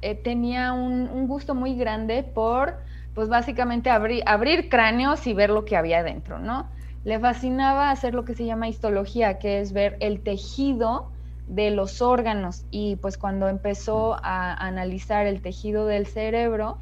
eh, 0.00 0.14
tenía 0.14 0.72
un, 0.72 1.28
gusto 1.28 1.54
muy 1.54 1.76
grande 1.76 2.22
por, 2.22 2.78
pues 3.14 3.28
básicamente 3.28 3.90
abrir 3.90 4.68
cráneos 4.70 5.26
y 5.26 5.34
ver 5.34 5.50
lo 5.50 5.66
que 5.66 5.76
había 5.76 6.02
dentro, 6.02 6.38
¿no? 6.38 6.66
Le 7.04 7.18
fascinaba 7.18 7.90
hacer 7.90 8.14
lo 8.14 8.24
que 8.24 8.34
se 8.34 8.46
llama 8.46 8.68
histología, 8.68 9.38
que 9.38 9.60
es 9.60 9.72
ver 9.72 9.96
el 10.00 10.22
tejido 10.22 11.10
de 11.48 11.70
los 11.70 12.00
órganos 12.00 12.64
y 12.70 12.96
pues 12.96 13.18
cuando 13.18 13.48
empezó 13.48 14.16
a 14.22 14.54
analizar 14.54 15.26
el 15.26 15.42
tejido 15.42 15.86
del 15.86 16.06
cerebro, 16.06 16.78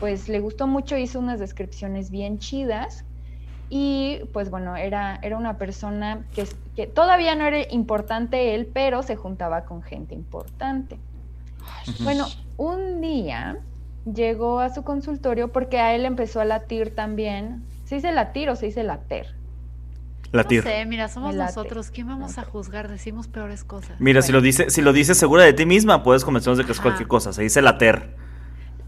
pues 0.00 0.28
le 0.28 0.40
gustó 0.40 0.66
mucho, 0.66 0.96
hizo 0.96 1.18
unas 1.18 1.38
descripciones 1.40 2.10
bien 2.10 2.38
chidas 2.38 3.04
y 3.74 4.20
pues 4.32 4.50
bueno, 4.50 4.76
era, 4.76 5.18
era 5.22 5.38
una 5.38 5.56
persona 5.56 6.26
que, 6.34 6.46
que 6.76 6.86
todavía 6.86 7.34
no 7.34 7.46
era 7.46 7.62
importante 7.72 8.54
él, 8.54 8.68
pero 8.72 9.02
se 9.02 9.16
juntaba 9.16 9.64
con 9.64 9.82
gente 9.82 10.14
importante. 10.14 10.98
Bueno, 12.00 12.26
un 12.56 13.00
día 13.00 13.58
llegó 14.04 14.60
a 14.60 14.68
su 14.74 14.82
consultorio 14.84 15.52
porque 15.52 15.78
a 15.78 15.94
él 15.94 16.04
empezó 16.04 16.40
a 16.40 16.44
latir 16.44 16.94
también. 16.94 17.62
¿Se 17.84 17.94
dice 17.94 18.12
latir 18.12 18.50
o 18.50 18.56
se 18.56 18.66
dice 18.66 18.82
later? 18.82 19.34
Latir. 20.32 20.64
No 20.64 20.70
sé, 20.70 20.84
mira, 20.86 21.08
somos 21.08 21.34
nosotros. 21.34 21.90
¿Quién 21.90 22.08
vamos 22.08 22.38
a 22.38 22.44
juzgar? 22.44 22.88
Decimos 22.88 23.28
peores 23.28 23.64
cosas. 23.64 24.00
Mira, 24.00 24.20
bueno. 24.20 24.26
si 24.26 24.32
lo 24.32 24.40
dice, 24.40 24.70
si 24.70 24.82
lo 24.82 24.92
dices 24.92 25.16
segura 25.16 25.44
de 25.44 25.52
ti 25.52 25.64
misma, 25.66 26.02
puedes 26.02 26.24
convencernos 26.24 26.58
de 26.58 26.64
que 26.64 26.72
es 26.72 26.78
Ajá. 26.78 26.88
cualquier 26.88 27.08
cosa. 27.08 27.32
Se 27.32 27.42
dice 27.42 27.62
later 27.62 28.21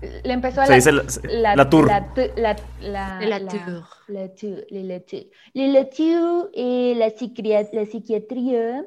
le 0.01 0.33
empezó 0.33 0.61
a 0.61 0.67
se 0.67 0.93
la, 0.93 1.03
dice 1.03 1.23
la, 1.23 1.41
la, 1.41 1.57
la 1.57 1.71
tour. 1.71 1.87
La, 1.87 2.13
la, 2.37 2.57
la, 2.81 3.21
la, 3.21 3.41
tour. 3.47 3.85
La 4.09 4.29
tour. 4.35 4.65
La 4.71 5.01
tour. 5.01 5.27
La 5.53 5.85
tour 5.91 6.51
y 6.55 6.95
la, 6.95 7.69
la 7.73 7.87
psiquiatría 7.87 8.87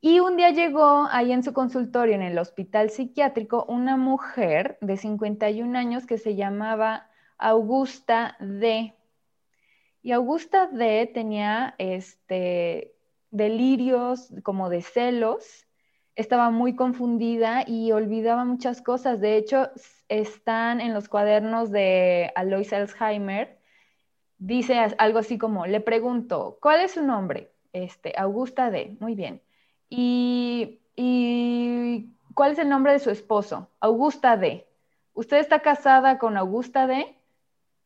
Y 0.00 0.20
un 0.20 0.36
día 0.36 0.50
llegó 0.50 1.06
ahí 1.10 1.32
en 1.32 1.42
su 1.42 1.52
consultorio 1.52 2.14
en 2.14 2.22
el 2.22 2.38
hospital 2.38 2.90
psiquiátrico 2.90 3.64
una 3.68 3.96
mujer 3.96 4.78
de 4.80 4.96
51 4.96 5.78
años 5.78 6.06
que 6.06 6.18
se 6.18 6.34
llamaba 6.34 7.08
Augusta 7.38 8.36
D. 8.40 8.94
Y 10.02 10.12
Augusta 10.12 10.68
D 10.68 11.10
tenía 11.12 11.74
este, 11.78 12.94
delirios 13.30 14.32
como 14.42 14.68
de 14.68 14.82
celos, 14.82 15.66
estaba 16.14 16.50
muy 16.50 16.74
confundida 16.74 17.64
y 17.66 17.92
olvidaba 17.92 18.44
muchas 18.44 18.82
cosas. 18.82 19.20
De 19.20 19.36
hecho, 19.36 19.70
están 20.08 20.80
en 20.80 20.94
los 20.94 21.08
cuadernos 21.08 21.70
de 21.70 22.32
Alois 22.34 22.72
Alzheimer. 22.72 23.58
Dice 24.38 24.78
algo 24.98 25.18
así 25.18 25.38
como, 25.38 25.66
le 25.66 25.80
pregunto, 25.80 26.58
¿cuál 26.60 26.80
es 26.80 26.92
su 26.92 27.02
nombre? 27.02 27.50
Este, 27.72 28.14
Augusta 28.16 28.70
D. 28.70 28.96
Muy 29.00 29.14
bien. 29.14 29.42
¿Y, 29.88 30.80
¿Y 30.96 32.10
cuál 32.34 32.52
es 32.52 32.58
el 32.58 32.68
nombre 32.68 32.92
de 32.92 32.98
su 32.98 33.10
esposo? 33.10 33.68
Augusta 33.80 34.36
D. 34.36 34.66
¿Usted 35.14 35.38
está 35.38 35.60
casada 35.60 36.18
con 36.18 36.36
Augusta 36.36 36.86
D? 36.86 37.16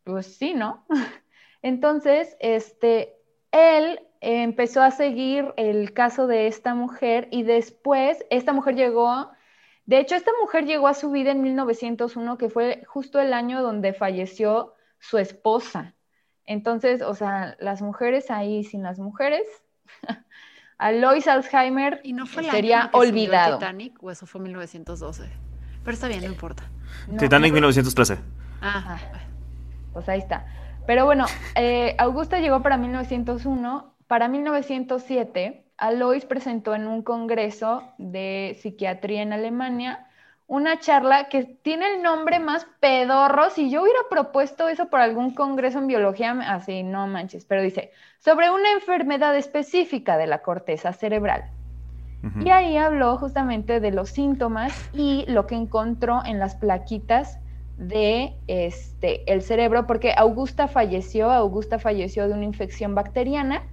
Pues 0.05 0.27
sí, 0.37 0.55
¿no? 0.55 0.85
Entonces, 1.63 2.37
este, 2.41 3.17
él 3.53 4.01
empezó 4.21 4.83
a 4.83 4.91
seguir 4.91 5.53
el 5.57 5.93
caso 5.93 6.27
de 6.27 6.47
esta 6.47 6.75
mujer 6.75 7.29
y 7.31 7.43
después 7.43 8.25
esta 8.31 8.53
mujer 8.53 8.77
llegó, 8.77 9.31
de 9.93 9.99
hecho, 9.99 10.15
esta 10.15 10.31
mujer 10.41 10.65
llegó 10.65 10.89
a 10.89 10.95
su 10.95 11.11
vida 11.11 11.33
en 11.33 11.43
1901, 11.43 12.39
que 12.39 12.49
fue 12.49 12.83
justo 12.87 13.21
el 13.21 13.35
año 13.35 13.61
donde 13.61 13.93
falleció 13.93 14.73
su 14.99 15.19
esposa. 15.19 15.95
Entonces, 16.47 17.03
o 17.03 17.15
sea, 17.15 17.59
las 17.61 17.83
mujeres 17.83 18.31
ahí 18.31 18.65
sin 18.65 18.83
las 18.83 18.99
mujeres, 18.99 19.47
Alois 20.79 21.29
Alzheimer 21.29 22.01
¿Y 22.05 22.15
no 22.15 22.25
fue 22.25 22.43
el 22.43 22.51
sería 22.51 22.89
olvidado. 22.95 23.59
Titanic 23.59 24.03
o 24.03 24.11
eso 24.11 24.25
fue 24.25 24.41
1912? 24.41 25.29
Pero 25.85 25.95
está 25.95 26.09
bien, 26.09 26.23
no 26.23 26.29
importa. 26.29 26.71
No, 27.07 27.19
Titanic 27.19 27.51
no, 27.51 27.57
1913. 27.57 28.19
Ah, 28.63 28.99
Pues 29.93 30.09
ahí 30.09 30.21
está. 30.21 30.47
Pero 30.87 31.05
bueno, 31.05 31.27
eh, 31.55 31.95
Augusta 31.99 32.39
llegó 32.41 32.63
para 32.63 32.79
1901. 32.79 33.95
Para 34.07 34.29
1907, 34.29 35.62
Alois 35.77 36.25
presentó 36.25 36.75
en 36.75 36.87
un 36.87 37.03
congreso 37.03 37.83
de 37.99 38.57
psiquiatría 38.61 39.23
en 39.23 39.33
Alemania 39.33 40.07
una 40.47 40.79
charla 40.79 41.29
que 41.31 41.45
tiene 41.45 41.95
el 41.95 42.03
nombre 42.03 42.39
más 42.39 42.67
pedorro. 42.79 43.49
Si 43.49 43.71
yo 43.71 43.83
hubiera 43.83 44.01
propuesto 44.11 44.69
eso 44.69 44.91
por 44.91 45.01
algún 45.01 45.35
congreso 45.35 45.79
en 45.79 45.87
biología, 45.87 46.37
así 46.47 46.83
no 46.83 47.07
manches, 47.07 47.47
pero 47.47 47.63
dice, 47.63 47.91
sobre 48.19 48.51
una 48.51 48.71
enfermedad 48.73 49.35
específica 49.35 50.19
de 50.19 50.27
la 50.27 50.43
corteza 50.43 50.93
cerebral. 50.93 51.51
Y 52.45 52.51
ahí 52.51 52.77
habló 52.77 53.17
justamente 53.17 53.81
de 53.81 53.91
los 53.91 54.11
síntomas 54.11 54.73
y 54.93 55.25
lo 55.27 55.49
que 55.49 55.57
encontró 55.57 56.23
en 56.25 56.39
las 56.39 56.55
plaquitas 56.55 57.41
de 57.79 58.37
este 58.47 59.33
el 59.33 59.43
cerebro, 59.43 59.89
porque 59.89 60.13
Augusta 60.17 60.69
falleció, 60.69 61.33
Augusta 61.33 61.81
falleció 61.81 62.29
de 62.29 62.35
una 62.35 62.45
infección 62.45 62.95
bacteriana 62.95 63.65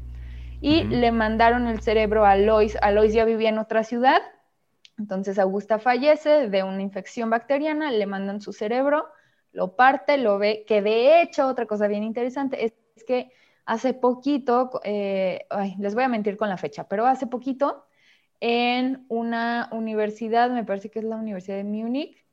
y 0.62 0.84
le 0.84 1.12
mandaron 1.12 1.68
el 1.68 1.82
cerebro 1.82 2.26
a 2.26 2.36
Lois. 2.36 2.78
Alois 2.82 3.14
ya 3.14 3.26
vivía 3.26 3.50
en 3.50 3.60
otra 3.60 3.84
ciudad, 3.84 4.22
entonces 4.98 5.40
Augusta 5.40 5.80
fallece 5.80 6.50
de 6.50 6.64
una 6.64 6.82
infección 6.82 7.30
bacteriana, 7.30 7.92
le 7.92 8.06
mandan 8.06 8.42
su 8.42 8.54
cerebro, 8.54 9.08
lo 9.52 9.76
parte, 9.76 10.18
lo 10.18 10.38
ve, 10.38 10.66
que 10.68 10.82
de 10.82 11.22
hecho, 11.22 11.48
otra 11.48 11.66
cosa 11.66 11.88
bien 11.88 12.04
interesante 12.04 12.66
es, 12.66 12.74
es 12.96 13.04
que 13.04 13.32
hace 13.66 13.94
poquito, 13.94 14.82
eh, 14.84 15.46
ay, 15.50 15.76
les 15.80 15.96
voy 15.96 16.04
a 16.04 16.10
mentir 16.10 16.38
con 16.38 16.50
la 16.50 16.58
fecha, 16.58 16.88
pero 16.88 17.06
hace 17.06 17.28
poquito 17.28 17.86
en 18.42 19.06
una 19.10 19.70
universidad, 19.72 20.50
me 20.50 20.64
parece 20.64 20.90
que 20.90 21.00
es 21.00 21.06
la 21.06 21.18
Universidad 21.18 21.58
de 21.58 21.64
Múnich, 21.64 22.26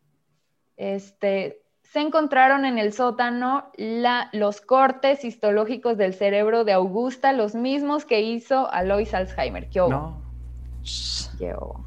este, 0.76 1.65
se 1.92 2.00
encontraron 2.00 2.64
en 2.64 2.78
el 2.78 2.92
sótano 2.92 3.70
la- 3.76 4.28
los 4.32 4.60
cortes 4.60 5.24
histológicos 5.24 5.96
del 5.96 6.14
cerebro 6.14 6.64
de 6.64 6.72
Augusta, 6.72 7.32
los 7.32 7.54
mismos 7.54 8.04
que 8.04 8.20
hizo 8.20 8.70
Alois 8.72 9.14
Alzheimer. 9.14 9.68
¿Qué 9.70 9.80
hubo? 9.80 9.88
No. 9.90 10.22
¿Qué 11.38 11.54
hubo? 11.54 11.84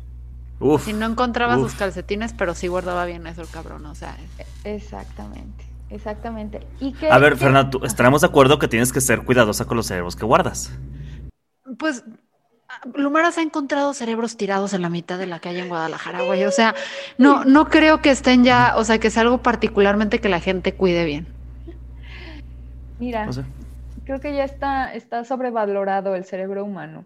Uf. 0.62 0.84
si 0.84 0.92
no 0.92 1.06
encontraba 1.06 1.58
Uf. 1.58 1.70
sus 1.70 1.80
calcetines, 1.80 2.34
pero 2.34 2.54
sí 2.54 2.68
guardaba 2.68 3.06
bien 3.06 3.26
eso 3.28 3.42
el 3.42 3.48
cabrón, 3.48 3.86
o 3.86 3.96
sea. 3.96 4.18
Exactamente, 4.66 5.64
exactamente. 5.90 6.68
¿Y 6.82 6.92
qué- 6.92 7.10
A 7.10 7.18
ver, 7.18 7.38
tú- 7.70 7.86
estaremos 7.86 8.20
de 8.22 8.28
acuerdo 8.28 8.60
que 8.60 8.68
tienes 8.68 8.92
que 8.92 9.00
ser 9.00 9.22
cuidadosa 9.24 9.64
con 9.66 9.78
los 9.78 9.86
cerebros 9.88 10.18
que 10.18 10.26
guardas. 10.26 10.70
Pues 11.78 12.04
Lumaras 12.96 13.38
ha 13.38 13.42
encontrado 13.42 13.94
cerebros 13.94 14.38
tirados 14.38 14.74
en 14.74 14.82
la 14.82 14.90
mitad 14.90 15.18
de 15.18 15.28
la 15.28 15.40
calle 15.40 15.60
en 15.60 15.70
Guadalajara, 15.70 16.22
güey. 16.24 16.46
O 16.46 16.52
sea, 16.52 16.76
no, 17.18 17.44
no 17.46 17.70
creo 17.70 18.02
que 18.02 18.10
estén 18.10 18.44
ya, 18.44 18.74
o 18.78 18.84
sea, 18.84 19.00
que 19.00 19.08
es 19.08 19.18
algo 19.18 19.40
particularmente 19.40 20.20
que 20.20 20.30
la 20.30 20.40
gente 20.40 20.74
cuide 20.76 21.06
bien. 21.06 21.28
Mira, 23.00 23.26
No 23.26 23.34
sé. 23.34 23.44
creo 24.06 24.20
que 24.20 24.34
ya 24.34 24.44
está, 24.44 24.94
está 24.94 25.24
sobrevalorado 25.24 26.16
el 26.16 26.26
cerebro 26.26 26.64
humano. 26.66 27.06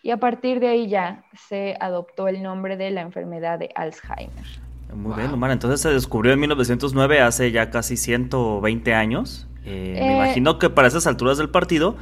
y 0.03 0.11
a 0.11 0.17
partir 0.17 0.61
de 0.61 0.69
ahí 0.69 0.89
ya 0.89 1.27
se 1.49 1.77
adoptó 1.81 2.29
el 2.29 2.43
nombre 2.43 2.79
de 2.79 2.91
la 2.93 3.03
enfermedad 3.03 3.59
de 3.59 3.71
Alzheimer. 3.75 4.68
Muy 4.95 5.15
bien, 5.15 5.33
Omar. 5.33 5.51
Entonces 5.51 5.81
se 5.81 5.91
descubrió 5.91 6.33
en 6.33 6.41
1909, 6.41 7.21
hace 7.21 7.53
ya 7.53 7.71
casi 7.71 7.97
120 7.97 8.95
años. 8.95 9.49
Eh, 9.65 10.03
me 10.05 10.13
Eh, 10.13 10.13
imagino 10.13 10.59
que 10.59 10.71
para 10.71 10.89
esas 10.89 11.07
alturas 11.07 11.39
del 11.39 11.51
partido 11.51 11.97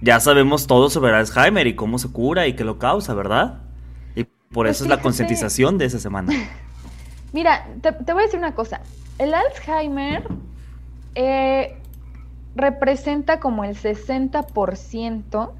ya 0.00 0.18
sabemos 0.20 0.66
todo 0.66 0.90
sobre 0.90 1.12
Alzheimer 1.14 1.66
y 1.66 1.76
cómo 1.76 1.98
se 1.98 2.10
cura 2.10 2.46
y 2.48 2.56
qué 2.56 2.64
lo 2.64 2.78
causa, 2.78 3.14
¿verdad? 3.14 3.62
Y 4.14 4.24
por 4.24 4.66
Pues 4.66 4.76
eso 4.76 4.84
es 4.84 4.88
la 4.88 5.00
concientización 5.00 5.78
de 5.78 5.86
esa 5.86 6.00
semana. 6.00 6.32
Mira, 7.32 7.68
te, 7.80 7.92
te 7.92 8.12
voy 8.12 8.22
a 8.22 8.26
decir 8.26 8.38
una 8.38 8.54
cosa. 8.54 8.82
El 9.18 9.34
Alzheimer 9.34 10.32
eh, 11.14 11.82
representa 12.54 13.40
como 13.40 13.64
el 13.64 13.76
60% 13.76 15.54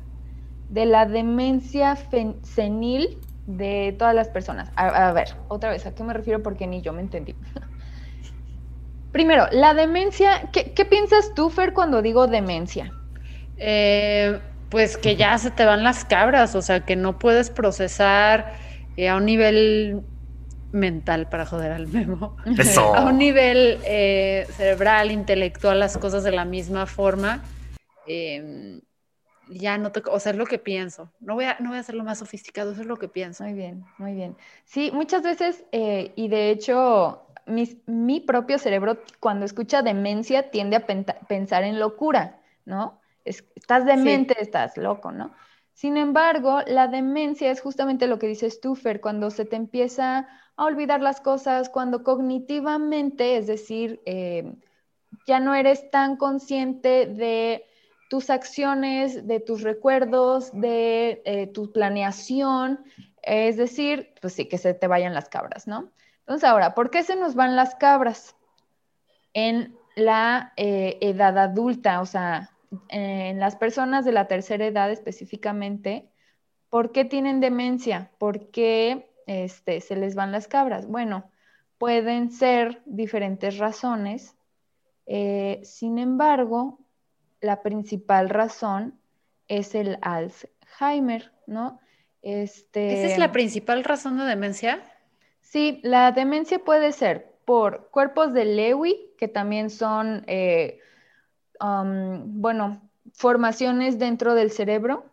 de 0.68 0.86
la 0.86 1.06
demencia 1.06 1.96
senil 2.42 3.18
de 3.46 3.94
todas 3.99 4.14
las 4.14 4.28
personas. 4.28 4.70
A, 4.76 5.08
a 5.08 5.12
ver, 5.12 5.28
otra 5.49 5.70
vez, 5.70 5.87
¿a 5.87 5.94
qué 5.94 6.02
me 6.04 6.12
refiero? 6.14 6.42
Porque 6.42 6.66
ni 6.66 6.82
yo 6.82 6.92
me 6.92 7.02
entendí. 7.02 7.38
Primero, 9.11 9.46
la 9.52 9.75
demencia, 9.75 10.50
¿qué, 10.52 10.72
qué 10.75 10.84
piensas 10.84 11.34
tú, 11.34 11.50
Fer, 11.50 11.72
cuando 11.75 12.00
digo 12.02 12.26
demencia? 12.28 12.96
Eh, 13.56 14.40
pues 14.68 14.96
que 14.96 15.16
ya 15.16 15.37
se 15.38 15.50
te 15.50 15.64
van 15.66 15.84
las 15.84 16.04
cabras, 16.04 16.54
o 16.54 16.62
sea, 16.62 16.84
que 16.84 16.96
no 16.96 17.18
puedes 17.18 17.50
procesar 17.50 18.54
eh, 18.96 19.08
a 19.08 19.16
un 19.16 19.26
nivel 19.26 20.06
mental 20.72 21.28
para 21.28 21.46
joder 21.46 21.72
al 21.72 21.88
memo, 21.88 22.37
Eso. 22.58 22.94
a 22.94 23.04
un 23.04 23.18
nivel 23.18 23.80
eh, 23.84 24.46
cerebral, 24.56 25.11
intelectual, 25.11 25.78
las 25.80 25.99
cosas 25.99 26.25
de 26.25 26.32
la 26.32 26.44
misma 26.46 26.87
forma. 26.87 27.42
eh, 28.06 28.80
ya 29.54 29.78
no 29.78 29.92
te, 29.92 30.02
o 30.11 30.18
sea, 30.21 30.32
es 30.32 30.38
lo 30.38 30.47
que 30.47 30.59
pienso. 30.59 31.11
No 31.21 31.35
voy 31.35 31.44
a, 31.47 31.56
no 31.61 31.68
voy 31.71 31.78
a 31.78 31.80
hacerlo 31.80 32.04
más 32.04 32.18
sofisticado, 32.18 32.73
eso 32.73 32.80
es 32.82 32.87
lo 32.87 32.97
que 32.99 33.09
pienso. 33.09 33.44
Muy 33.44 33.52
bien, 33.54 33.85
muy 33.99 34.14
bien. 34.14 34.37
Sí, 34.64 34.90
muchas 34.92 35.23
veces, 35.23 35.64
eh, 35.73 36.12
y 36.16 36.28
de 36.28 36.50
hecho, 36.50 37.26
mis- 37.47 37.76
mi 37.87 38.21
propio 38.21 38.59
cerebro 38.59 38.99
cuando 39.21 39.44
escucha 39.44 39.82
demencia 39.82 40.50
tiende 40.50 40.76
a 40.76 40.87
penta- 40.87 41.18
pensar 41.28 41.64
en 41.64 41.80
locura, 41.80 42.40
¿no? 42.64 43.00
Es- 43.25 43.44
estás 43.56 43.85
demente, 43.85 44.37
estás 44.40 44.76
loco, 44.76 45.11
¿no? 45.12 45.32
Sin 45.75 45.97
embargo, 45.97 46.61
la 46.66 46.87
demencia 46.88 47.50
es 47.50 47.61
justamente 47.61 48.06
lo 48.06 48.18
que 48.18 48.26
dices 48.28 48.61
tú, 48.61 48.75
Fer, 48.76 49.00
cuando 49.00 49.30
se 49.30 49.44
te 49.44 49.56
empieza 49.56 50.28
a 50.56 50.64
olvidar 50.64 51.00
las 51.00 51.21
cosas, 51.21 51.68
cuando 51.71 52.04
cognitivamente, 52.04 53.37
es 53.38 53.47
decir, 53.47 54.00
eh, 54.06 54.54
ya 55.26 55.40
no 55.40 55.54
eres 55.54 55.90
tan 55.90 56.16
consciente 56.16 57.06
de 57.06 57.64
tus 58.12 58.28
acciones, 58.28 59.26
de 59.26 59.40
tus 59.40 59.62
recuerdos, 59.62 60.50
de 60.52 61.23
eh, 61.25 61.47
tu 61.47 61.73
planeación, 61.73 62.85
es 63.23 63.57
decir, 63.57 64.12
pues 64.21 64.35
sí, 64.35 64.45
que 64.50 64.59
se 64.59 64.75
te 64.75 64.87
vayan 64.87 65.14
las 65.14 65.31
cabras, 65.31 65.66
¿no? 65.66 65.90
Entonces 66.19 66.47
ahora, 66.47 66.75
¿por 66.75 66.90
qué 66.90 67.04
se 67.04 67.16
nos 67.16 67.35
van 67.35 67.57
las 67.57 67.75
cabras? 67.75 68.37
En 69.33 69.75
la 69.97 70.52
eh, 70.59 70.99
edad 71.00 71.38
adulta, 71.38 72.02
o 72.02 72.04
sea, 72.04 72.50
en 72.90 73.40
las 73.40 73.57
personas 73.57 74.04
de 74.04 74.12
la 74.12 74.28
tercera 74.28 74.66
edad 74.66 74.90
específicamente, 74.90 76.11
¿por 76.69 76.92
qué 76.92 77.07
tienen 77.07 77.40
demencia? 77.40 78.11
¿Por 78.19 78.50
qué 78.50 79.11
este, 79.26 79.81
se 79.81 79.97
les 79.97 80.14
van 80.14 80.33
las 80.33 80.49
cabras? 80.49 80.87
Bueno, 80.87 81.31
pueden 81.78 82.31
ser 82.31 82.83
diferentes 82.85 83.57
razones. 83.57 84.37
eh, 85.07 85.61
sin 85.64 85.99
embargo, 85.99 86.81
la 87.42 87.61
principal 87.61 88.30
razón 88.30 88.99
es 89.49 89.75
el 89.75 89.99
Alzheimer, 90.00 91.32
¿no? 91.46 91.80
Este, 92.22 92.94
¿Esa 92.94 93.12
es 93.12 93.18
la 93.18 93.32
principal 93.32 93.84
razón 93.84 94.16
de 94.16 94.25
demencia? 94.25 94.80
Sí, 95.40 95.80
la 95.82 96.12
demencia 96.12 96.61
puede 96.61 96.92
ser 96.92 97.34
por 97.44 97.90
cuerpos 97.90 98.32
de 98.32 98.44
Lewy, 98.44 99.11
que 99.18 99.28
también 99.28 99.68
son, 99.68 100.25
eh, 100.26 100.80
um, 101.61 102.40
bueno, 102.40 102.80
formaciones 103.12 103.99
dentro 103.99 104.34
del 104.34 104.50
cerebro. 104.50 105.04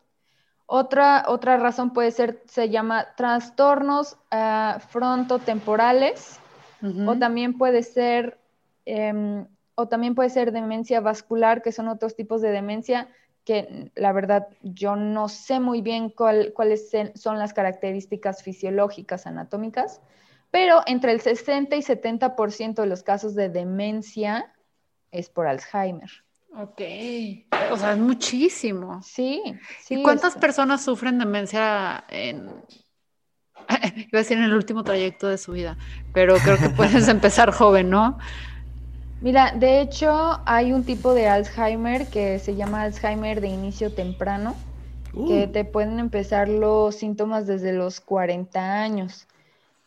Otra, 0.65 1.25
otra 1.27 1.57
razón 1.57 1.93
puede 1.93 2.11
ser, 2.11 2.43
se 2.45 2.69
llama 2.69 3.15
trastornos 3.15 4.17
ah, 4.29 4.79
frontotemporales, 4.89 6.39
o 6.81 7.15
también 7.17 7.57
puede 7.57 7.83
ser, 7.83 8.39
em, 8.85 9.45
o 9.79 9.87
también 9.87 10.13
puede 10.15 10.29
ser 10.29 10.51
demencia 10.51 10.99
vascular, 10.99 11.61
que 11.61 11.71
son 11.71 11.87
otros 11.87 12.15
tipos 12.15 12.41
de 12.41 12.51
demencia 12.51 13.07
que 13.45 13.91
la 13.95 14.11
verdad 14.11 14.47
yo 14.61 14.95
no 14.95 15.29
sé 15.29 15.59
muy 15.59 15.81
bien 15.81 16.09
cuál- 16.09 16.51
cuáles 16.53 16.91
son 17.15 17.39
las 17.39 17.53
características 17.53 18.43
fisiológicas 18.43 19.25
anatómicas, 19.25 20.01
pero 20.51 20.81
entre 20.85 21.13
el 21.13 21.21
60 21.21 21.75
y 21.77 21.81
70% 21.81 22.81
de 22.81 22.87
los 22.87 23.01
casos 23.03 23.35
de 23.35 23.49
demencia 23.49 24.53
es 25.11 25.29
por 25.29 25.47
Alzheimer. 25.47 26.09
Ok. 26.55 26.81
O 27.71 27.77
sea, 27.77 27.93
es 27.93 27.97
muchísimo. 27.99 29.01
Sí, 29.01 29.41
sí. 29.81 29.95
¿Y 29.99 30.03
cuántas 30.03 30.35
es- 30.35 30.41
personas 30.41 30.83
sufren 30.83 31.17
demencia 31.19 32.03
en... 32.09 32.51
Iba 33.95 34.09
a 34.13 34.17
decir 34.17 34.37
en 34.37 34.43
el 34.43 34.53
último 34.53 34.83
trayecto 34.83 35.27
de 35.27 35.37
su 35.37 35.53
vida, 35.53 35.77
pero 36.13 36.35
creo 36.37 36.57
que 36.57 36.69
puedes 36.69 37.07
empezar 37.07 37.51
joven, 37.51 37.89
¿no? 37.89 38.17
Mira, 39.21 39.51
de 39.55 39.81
hecho 39.81 40.41
hay 40.45 40.71
un 40.73 40.85
tipo 40.85 41.13
de 41.13 41.27
Alzheimer 41.27 42.09
que 42.09 42.39
se 42.39 42.55
llama 42.55 42.83
Alzheimer 42.83 43.41
de 43.41 43.47
inicio 43.49 43.93
temprano. 43.93 44.55
que 45.25 45.47
Uh, 45.47 45.47
te 45.47 45.65
pueden 45.65 45.99
empezar 45.99 46.49
los 46.49 46.95
síntomas 46.97 47.47
desde 47.47 47.73
los 47.73 48.01
40 48.01 48.81
años. 48.83 49.27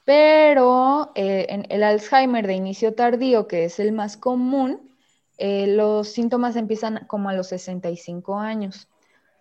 Pero 0.05 1.13
eh, 1.17 1.47
en 1.51 1.67
el 1.71 1.83
Alzheimer 1.85 2.47
de 2.47 2.55
inicio 2.55 2.95
tardío, 2.95 3.49
que 3.49 3.65
es 3.67 3.81
el 3.81 3.93
más 3.93 4.17
común, 4.17 4.91
eh, 5.39 5.67
los 5.69 6.09
síntomas 6.09 6.57
empiezan 6.57 7.07
como 7.09 7.29
a 7.31 7.35
los 7.35 7.49
65 7.49 8.39
años. 8.39 8.89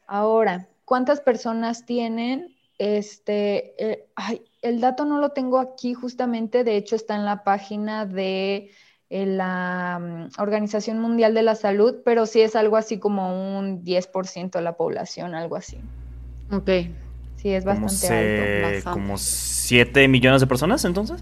Ahora, 0.08 0.70
¿cuántas 0.86 1.22
personas 1.22 1.86
tienen? 1.86 2.56
Este, 2.78 3.76
eh, 3.84 4.10
ay, 4.16 4.44
el 4.62 4.82
dato 4.82 5.06
no 5.06 5.20
lo 5.20 5.32
tengo 5.32 5.60
aquí 5.60 5.94
justamente, 5.94 6.64
de 6.64 6.78
hecho 6.78 6.96
está 6.96 7.16
en 7.16 7.26
la 7.26 7.44
página 7.44 8.06
de 8.06 8.72
eh, 9.14 9.26
la 9.26 10.00
mm, 10.02 10.42
Organización 10.42 11.00
Mundial 11.02 11.34
de 11.34 11.42
la 11.44 11.56
Salud, 11.56 11.98
pero 12.06 12.26
sí 12.26 12.40
es 12.40 12.56
algo 12.56 12.78
así 12.78 12.98
como 12.98 13.60
un 13.60 13.84
10% 13.84 14.52
de 14.52 14.62
la 14.64 14.78
población, 14.78 15.36
algo 15.36 15.58
así. 15.58 15.78
Ok. 16.50 16.70
Sí, 17.36 17.50
es 17.50 17.66
como, 17.66 17.82
bastante 17.82 18.08
se- 18.08 18.62
bastante. 18.62 19.00
como 19.00 19.18
7 19.18 20.08
millones 20.08 20.40
de 20.40 20.48
personas 20.48 20.86
entonces. 20.86 21.18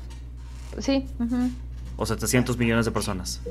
alto. 0.72 0.82
Sí, 0.84 1.08
ujú. 1.20 1.50
O 1.98 2.06
700 2.06 2.58
millones 2.60 2.86
de 2.86 2.92
personas. 2.92 3.42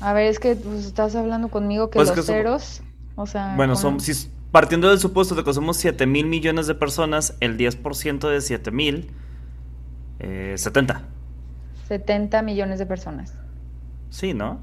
A 0.00 0.12
ver, 0.12 0.26
es 0.26 0.40
que 0.40 0.56
pues, 0.56 0.86
estás 0.86 1.14
hablando 1.14 1.48
conmigo 1.48 1.88
que 1.88 1.98
Pues 2.00 2.08
los 2.08 2.16
que 2.16 2.22
ceros, 2.24 2.82
o 3.14 3.26
sea, 3.26 3.54
Bueno, 3.56 3.76
son, 3.76 4.00
si 4.00 4.12
partiendo 4.50 4.88
del 4.90 4.98
supuesto 4.98 5.36
de 5.36 5.44
que 5.44 5.52
somos 5.54 5.76
7 5.76 6.04
mil 6.06 6.26
millones 6.26 6.66
de 6.66 6.74
personas, 6.74 7.36
el 7.38 7.56
10% 7.56 8.28
de 8.28 8.40
7 8.40 8.72
mil, 8.72 9.08
eh, 10.18 10.54
70. 10.56 11.02
70 11.88 12.42
millones 12.42 12.78
de 12.80 12.86
personas. 12.86 13.34
Sí, 14.14 14.32
¿no? 14.32 14.60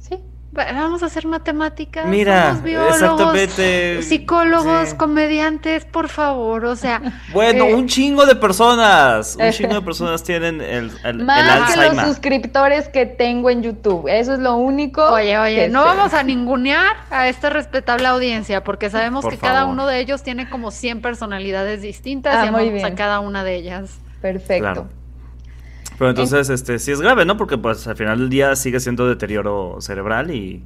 Sí. 0.00 0.16
Va- 0.58 0.72
Vamos 0.72 1.04
a 1.04 1.06
hacer 1.06 1.24
matemáticas. 1.26 2.06
Mira, 2.06 2.48
somos 2.48 2.62
biólogos, 2.64 2.94
exactamente. 3.00 4.02
Psicólogos, 4.02 4.88
Sí. 4.88 4.96
comediantes, 4.96 5.84
por 5.84 6.08
favor. 6.08 6.64
O 6.64 6.74
sea, 6.74 7.00
Bueno, 7.32 7.66
Eh. 7.66 7.74
un 7.74 7.86
chingo 7.86 8.26
de 8.26 8.34
personas. 8.34 9.36
Un 9.38 9.50
chingo 9.52 9.74
de 9.74 9.82
personas 9.82 10.24
tienen 10.24 10.60
el, 10.60 10.90
el, 11.04 11.20
el 11.20 11.24
Más 11.24 11.72
que 11.72 11.80
los 11.80 12.06
suscriptores 12.08 12.88
que 12.88 13.06
tengo 13.06 13.50
en 13.50 13.62
YouTube. 13.62 14.08
Eso 14.08 14.32
es 14.32 14.40
lo 14.40 14.56
único. 14.56 15.04
oye, 15.04 15.38
oye, 15.38 15.68
no 15.68 15.82
sé. 15.82 15.88
vamos 15.96 16.14
a 16.14 16.22
ningunear 16.24 16.96
a 17.10 17.28
esta 17.28 17.50
respetable 17.50 18.08
audiencia, 18.08 18.64
porque 18.64 18.90
sabemos 18.90 19.22
Por 19.22 19.34
que 19.34 19.38
cada 19.38 19.64
uno 19.66 19.86
de 19.86 20.00
ellos 20.00 20.24
tiene 20.24 20.50
como 20.50 20.72
100 20.72 21.02
personalidades 21.02 21.82
distintas 21.82 22.34
Ah, 22.36 22.44
y 22.46 22.48
amamos 22.48 22.82
a 22.82 22.94
cada 22.96 23.20
una 23.20 23.44
de 23.44 23.54
ellas. 23.54 23.98
Perfecto. 24.20 24.62
Claro. 24.64 24.88
Pero 25.98 26.10
entonces, 26.10 26.48
este, 26.50 26.78
sí 26.78 26.92
es 26.92 27.00
grave, 27.00 27.24
¿no? 27.24 27.36
Porque 27.36 27.58
pues 27.58 27.86
al 27.88 27.96
final 27.96 28.18
del 28.20 28.28
día 28.30 28.54
sigue 28.56 28.80
siendo 28.80 29.08
deterioro 29.08 29.78
cerebral 29.80 30.30
y, 30.30 30.64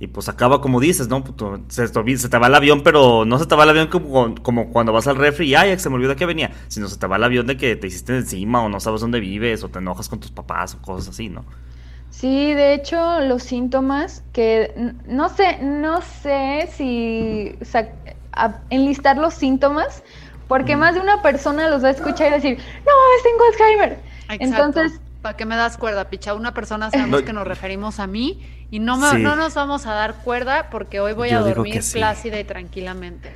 y 0.00 0.08
pues 0.08 0.28
acaba 0.28 0.60
como 0.60 0.80
dices, 0.80 1.08
¿no? 1.08 1.24
Puto, 1.24 1.60
Se 1.68 1.86
se 1.88 2.28
te 2.30 2.38
va 2.38 2.48
el 2.48 2.54
avión, 2.54 2.82
pero 2.82 3.24
no 3.24 3.38
se 3.38 3.46
te 3.46 3.56
va 3.56 3.64
el 3.64 3.70
avión 3.70 3.88
como, 3.88 4.34
como 4.42 4.70
cuando 4.72 4.92
vas 4.92 5.06
al 5.08 5.16
refri 5.16 5.48
y 5.48 5.54
ay, 5.54 5.78
se 5.78 5.90
me 5.90 5.96
olvidó 5.96 6.16
que 6.16 6.26
venía, 6.26 6.52
sino 6.68 6.88
se 6.88 6.98
te 6.98 7.06
va 7.06 7.16
el 7.16 7.24
avión 7.24 7.46
de 7.46 7.56
que 7.56 7.76
te 7.76 7.86
hiciste 7.88 8.16
encima 8.16 8.62
o 8.64 8.68
no 8.68 8.80
sabes 8.80 9.00
dónde 9.02 9.20
vives 9.20 9.64
o 9.64 9.70
te 9.70 9.80
enojas 9.80 10.08
con 10.08 10.20
tus 10.20 10.32
papás 10.32 10.74
o 10.74 10.82
cosas 10.82 11.08
así, 11.10 11.28
¿no? 11.30 11.46
Sí, 12.10 12.52
de 12.54 12.74
hecho, 12.74 13.20
los 13.22 13.42
síntomas 13.42 14.22
que 14.32 14.72
no 15.06 15.28
sé, 15.30 15.58
no 15.62 16.02
sé 16.02 16.68
si 16.72 17.58
a- 18.32 18.60
enlistar 18.70 19.16
los 19.18 19.34
síntomas, 19.34 20.02
porque 20.46 20.76
más 20.76 20.94
de 20.94 21.00
una 21.00 21.22
persona 21.22 21.70
los 21.70 21.82
va 21.82 21.88
a 21.88 21.92
escuchar 21.92 22.28
y 22.28 22.30
decir, 22.32 22.58
no, 22.58 22.92
tengo 23.22 23.44
Alzheimer. 23.46 24.02
Entonces, 24.40 25.00
¿para 25.20 25.36
qué 25.36 25.44
me 25.46 25.56
das 25.56 25.76
cuerda, 25.76 26.08
picha? 26.08 26.34
Una 26.34 26.52
persona 26.54 26.90
sabemos 26.90 27.20
No. 27.20 27.26
que 27.26 27.32
nos 27.32 27.46
referimos 27.46 28.00
a 28.00 28.06
mí 28.06 28.40
y 28.70 28.78
no, 28.78 28.96
me- 28.96 29.10
Sí. 29.10 29.18
no 29.18 29.36
nos 29.36 29.54
vamos 29.54 29.86
a 29.86 29.94
dar 29.94 30.14
cuerda 30.24 30.68
porque 30.70 31.00
hoy 31.00 31.12
voy 31.12 31.28
a 31.30 31.40
Yo 31.40 31.44
dormir 31.44 31.82
sí. 31.82 31.98
plácida 31.98 32.40
y 32.40 32.44
tranquilamente. 32.44 33.32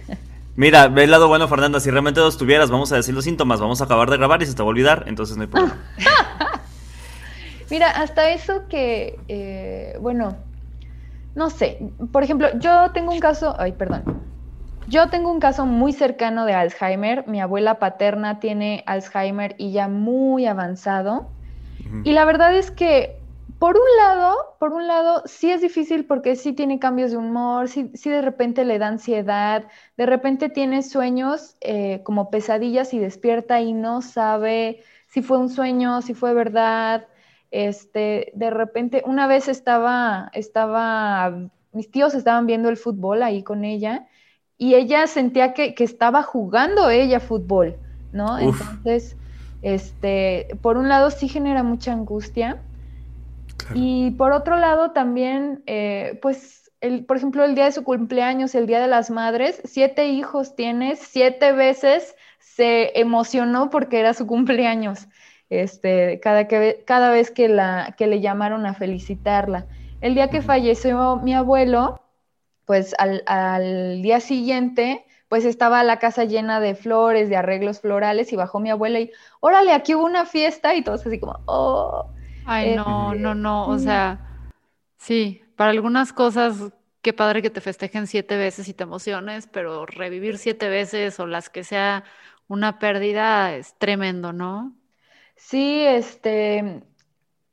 Mira, 0.57 0.89
ve 0.89 1.05
el 1.05 1.11
lado 1.11 1.29
bueno, 1.29 1.49
Fernanda, 1.49 1.81
si 1.81 1.91
realmente 1.91 2.21
los 2.21 2.39
tuvieras, 2.39 2.71
vamos 2.71 2.91
a 2.93 2.97
decir 2.97 3.15
los 3.15 3.25
síntomas, 3.25 3.61
vamos 3.61 3.81
a 3.83 3.85
acabar 3.85 4.09
de 4.09 4.17
grabar 4.17 4.43
y 4.43 4.47
se 4.47 4.55
te 4.55 4.63
va 4.63 4.67
a 4.67 4.71
olvidar, 4.71 5.05
entonces 5.07 5.37
no 5.37 5.43
hay 5.43 5.49
problema. 5.49 5.77
Mira, 7.71 7.91
hasta 7.91 8.31
eso 8.31 8.63
que, 8.69 9.19
eh, 9.29 9.97
bueno, 10.01 10.37
no 11.35 11.51
sé, 11.51 11.79
por 12.13 12.23
ejemplo, 12.23 12.49
yo 12.59 12.91
tengo 12.93 13.13
un 13.13 13.21
caso, 13.21 13.55
ay, 13.59 13.73
perdón, 13.73 14.05
yo 14.87 15.09
tengo 15.11 15.31
un 15.31 15.41
caso 15.41 15.67
muy 15.67 15.93
cercano 15.93 16.45
de 16.45 16.55
Alzheimer, 16.55 17.27
mi 17.27 17.41
abuela 17.41 17.79
paterna 17.79 18.41
tiene 18.41 18.85
Alzheimer 18.87 19.55
y 19.59 19.73
ya 19.73 19.89
muy 19.89 20.47
avanzado, 20.47 21.33
Ujú. 21.85 22.03
y 22.05 22.13
la 22.13 22.25
verdad 22.25 22.55
es 22.57 22.71
que, 22.71 23.17
por 23.59 23.77
un 23.77 23.97
lado, 23.99 24.37
por 24.61 24.73
un 24.73 24.87
lado, 24.87 25.23
sí 25.27 25.51
es 25.51 25.61
difícil 25.61 26.07
porque 26.07 26.37
sí 26.37 26.53
tiene 26.53 26.79
cambios 26.79 27.11
de 27.11 27.17
humor, 27.17 27.69
sí, 27.69 27.91
sí 27.95 28.11
de 28.11 28.23
repente 28.23 28.65
le 28.65 28.79
da 28.79 28.89
ansiedad, 28.89 29.65
de 29.97 30.07
repente 30.07 30.49
tiene 30.49 30.83
sueños 30.83 31.57
eh, 31.61 32.03
como 32.05 32.31
pesadillas 32.31 32.95
y 32.95 32.99
despierta 32.99 33.61
y 33.61 33.73
no 33.73 34.03
sabe 34.03 34.83
si 35.09 35.23
fue 35.23 35.39
un 35.39 35.49
sueño, 35.49 36.03
si 36.03 36.15
fue 36.15 36.35
verdad. 36.35 37.09
Este, 37.51 38.33
de 38.35 38.51
repente, 38.51 39.03
una 39.07 39.27
vez 39.27 39.49
estaba, 39.49 40.31
estaba, 40.35 41.51
mis 41.73 41.91
tíos 41.91 42.15
estaban 42.15 42.47
viendo 42.47 42.69
el 42.69 42.77
fútbol 42.77 43.23
ahí 43.23 43.43
con 43.43 43.65
ella 43.65 44.07
y 44.59 44.75
ella 44.75 45.07
sentía 45.07 45.53
que, 45.53 45.75
estaba 45.79 46.23
jugando 46.23 46.89
ella 46.89 47.21
fútbol, 47.21 47.77
¿no? 48.13 48.39
Entonces, 48.39 49.17
este, 49.63 50.49
por 50.63 50.77
un 50.77 50.89
lado 50.89 51.11
sí 51.11 51.29
genera 51.29 51.63
mucha 51.63 51.93
angustia. 51.93 52.63
Y 53.75 54.13
por 54.13 54.33
otro 54.33 54.57
lado 54.59 54.93
también, 54.93 55.63
eh, 55.67 56.19
pues, 56.23 56.71
el, 56.81 57.05
por 57.05 57.17
ejemplo, 57.17 57.45
el 57.45 57.55
día 57.55 57.65
de 57.65 57.73
su 57.73 57.83
cumpleaños, 57.83 58.55
el 58.55 58.67
día 58.67 58.81
de 58.81 58.87
las 58.87 59.11
madres, 59.11 59.61
siete 59.65 60.09
hijos 60.09 60.55
tienes, 60.55 61.01
siete 61.01 61.53
veces 61.53 62.15
se 62.39 62.99
emocionó 62.99 63.71
porque 63.71 63.99
era 63.99 64.15
su 64.15 64.27
cumpleaños, 64.27 65.09
este, 65.51 66.21
cada, 66.21 66.47
que, 66.47 66.83
cada 66.87 67.11
vez 67.11 67.31
que, 67.31 67.49
la, 67.49 67.95
que 67.99 68.07
le 68.07 68.21
llamaron 68.21 68.67
a 68.67 68.75
felicitarla. 68.75 69.67
El 70.01 70.15
día 70.15 70.31
que 70.31 70.43
falleció 70.43 71.17
mi 71.17 71.35
abuelo, 71.35 72.01
pues 72.67 72.95
al, 72.99 73.23
al 73.27 74.03
día 74.03 74.21
siguiente, 74.21 75.07
pues 75.29 75.45
estaba 75.45 75.83
la 75.83 75.99
casa 75.99 76.25
llena 76.25 76.61
de 76.61 76.75
flores, 76.75 77.29
de 77.29 77.37
arreglos 77.37 77.81
florales, 77.81 78.33
y 78.33 78.37
bajó 78.37 78.61
mi 78.61 78.71
abuela 78.71 79.01
y, 79.01 79.11
órale, 79.41 79.73
aquí 79.73 79.95
hubo 79.95 80.05
una 80.05 80.27
fiesta, 80.27 80.75
y 80.75 80.83
todos 80.83 81.07
así 81.07 81.19
como, 81.19 81.41
oh. 81.47 82.11
Ay, 82.45 82.77
no, 82.77 83.15
no, 83.15 83.35
no, 83.35 83.67
o 83.69 83.79
sea, 83.79 84.21
sí, 84.99 85.43
para 85.57 85.71
algunas 85.71 86.13
cosas, 86.13 86.73
qué 87.03 87.13
padre 87.13 87.43
que 87.43 87.51
te 87.51 87.61
festejen 87.61 88.07
siete 88.07 88.37
veces 88.37 88.69
y 88.69 88.75
te 88.75 88.85
emociones, 88.85 89.49
pero 89.49 89.87
revivir 89.87 90.39
siete 90.39 90.69
veces 90.69 91.19
o 91.19 91.27
las 91.27 91.51
que 91.51 91.65
sea 91.65 92.05
una 92.49 92.79
pérdida 92.79 93.55
es 93.55 93.75
tremendo, 93.79 94.33
¿no? 94.33 94.75
Sí, 95.35 95.85
este, 95.85 96.83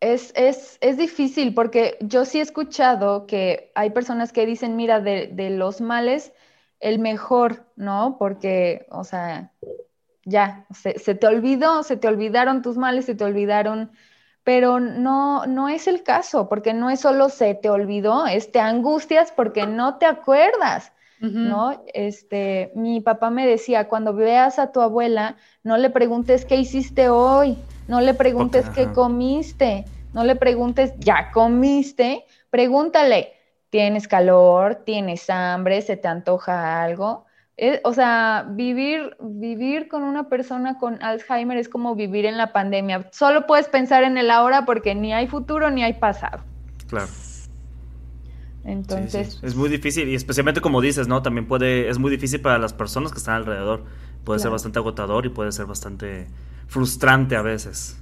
es, 0.04 0.34
es, 0.36 0.78
es, 0.82 0.98
difícil 0.98 1.54
porque 1.54 1.98
yo 2.02 2.26
sí 2.26 2.40
he 2.40 2.42
escuchado 2.42 3.26
que 3.26 3.72
hay 3.74 3.92
personas 3.92 4.34
que 4.34 4.46
dicen, 4.46 4.76
mira, 4.76 5.00
de, 5.00 5.28
de, 5.28 5.50
los 5.50 5.80
males, 5.80 6.34
el 6.82 7.00
mejor, 7.00 7.66
¿no? 7.78 8.18
Porque, 8.20 8.86
o 8.90 9.06
sea, 9.06 9.54
ya, 10.26 10.66
se, 10.74 11.00
se, 11.00 11.16
te 11.16 11.28
olvidó, 11.28 11.84
se 11.84 11.96
te 11.96 12.10
olvidaron 12.10 12.62
tus 12.62 12.78
males, 12.78 13.06
se 13.06 13.16
te 13.16 13.24
olvidaron, 13.24 13.92
pero 14.44 14.82
no, 14.82 15.46
no 15.46 15.70
es 15.70 15.88
el 15.88 16.04
caso, 16.04 16.50
porque 16.50 16.74
no 16.74 16.90
es 16.90 17.00
solo 17.00 17.30
se 17.30 17.56
te 17.56 17.70
olvidó, 17.70 18.26
es 18.28 18.52
te 18.52 18.60
angustias 18.60 19.32
porque 19.32 19.66
no 19.66 19.98
te 19.98 20.06
acuerdas. 20.06 20.92
¿No? 21.22 21.82
Este, 21.94 22.74
mi 22.76 23.00
papá 23.00 23.30
me 23.30 23.48
decía, 23.48 23.88
cuando 23.88 24.14
veas 24.14 24.60
a 24.60 24.74
tu 24.74 24.82
abuela, 24.82 25.38
no 25.64 25.78
le 25.78 25.90
preguntes 25.90 26.44
qué 26.44 26.58
hiciste 26.58 27.08
hoy, 27.08 27.58
no 27.88 28.02
le 28.02 28.14
preguntes 28.14 28.70
qué 28.70 28.92
comiste, 28.92 29.86
no 30.14 30.24
le 30.24 30.36
preguntes, 30.36 30.94
¿ya 31.00 31.32
comiste? 31.32 32.26
Pregúntale, 32.50 33.34
¿tienes 33.70 34.08
calor? 34.08 34.84
¿Tienes 34.86 35.30
hambre? 35.30 35.82
¿Se 35.82 35.98
te 35.98 36.08
antoja 36.08 36.84
algo? 36.84 37.26
O 37.84 37.94
sea, 37.94 38.48
vivir, 38.50 39.16
vivir 39.20 39.88
con 39.88 40.04
una 40.04 40.28
persona 40.28 40.80
con 40.80 41.02
Alzheimer 41.04 41.58
es 41.58 41.70
como 41.70 41.96
vivir 41.96 42.26
en 42.26 42.38
la 42.38 42.52
pandemia. 42.52 43.10
Solo 43.12 43.46
puedes 43.46 43.68
pensar 43.68 44.04
en 44.04 44.18
el 44.18 44.32
ahora 44.32 44.66
porque 44.66 44.96
ni 44.96 45.14
hay 45.14 45.28
futuro 45.28 45.70
ni 45.70 45.84
hay 45.84 45.94
pasado. 45.94 46.44
Claro. 46.88 47.08
Entonces. 48.66 49.40
Es 49.44 49.56
muy 49.56 49.70
difícil 49.70 50.08
y 50.10 50.16
especialmente 50.16 50.62
como 50.62 50.82
dices, 50.82 51.08
¿no? 51.08 51.22
También 51.22 51.48
puede, 51.48 51.90
es 51.90 52.00
muy 52.00 52.10
difícil 52.10 52.42
para 52.42 52.58
las 52.58 52.74
personas 52.74 53.12
que 53.12 53.20
están 53.20 53.36
alrededor. 53.36 53.84
Puede 54.24 54.40
ser 54.40 54.52
bastante 54.52 54.80
agotador 54.80 55.26
y 55.26 55.30
puede 55.30 55.52
ser 55.52 55.66
bastante 55.66 56.28
frustrante 56.68 57.36
a 57.36 57.42
veces. 57.42 57.98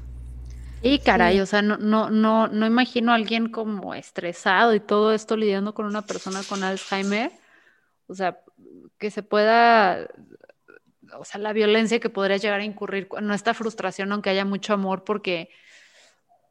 Y 0.84 1.00
caray, 1.00 1.40
o 1.42 1.46
sea, 1.46 1.62
no, 1.62 1.78
no, 1.78 2.10
no, 2.10 2.48
no 2.48 2.66
imagino 2.66 3.12
a 3.12 3.16
alguien 3.16 3.50
como 3.50 3.94
estresado 3.94 4.74
y 4.74 4.80
todo 4.80 5.14
esto 5.14 5.38
lidiando 5.38 5.74
con 5.74 5.86
una 5.86 6.02
persona 6.02 6.42
con 6.48 6.64
Alzheimer. 6.64 7.32
O 8.08 8.16
sea, 8.16 8.40
que 8.98 9.12
se 9.12 9.22
pueda, 9.22 10.08
o 11.18 11.24
sea, 11.24 11.40
la 11.40 11.54
violencia 11.54 12.00
que 12.00 12.10
podría 12.10 12.38
llegar 12.38 12.62
a 12.62 12.66
incurrir, 12.66 13.08
no 13.22 13.34
esta 13.34 13.54
frustración, 13.54 14.12
aunque 14.12 14.32
haya 14.32 14.44
mucho 14.44 14.74
amor, 14.74 15.04
porque 15.04 15.50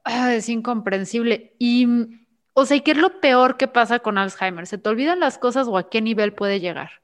ah, 0.04 0.32
es 0.32 0.48
incomprensible. 0.48 1.54
Y, 1.58 1.88
o 2.54 2.66
sea, 2.66 2.76
¿y 2.76 2.82
qué 2.82 2.92
es 2.92 2.98
lo 2.98 3.20
peor 3.20 3.56
que 3.56 3.68
pasa 3.68 3.98
con 3.98 4.16
Alzheimer? 4.16 4.66
¿Se 4.66 4.78
te 4.78 4.88
olvidan 4.88 5.20
las 5.20 5.38
cosas 5.38 5.66
o 5.66 5.76
a 5.76 5.90
qué 5.90 6.00
nivel 6.00 6.34
puede 6.34 6.60
llegar? 6.60 6.99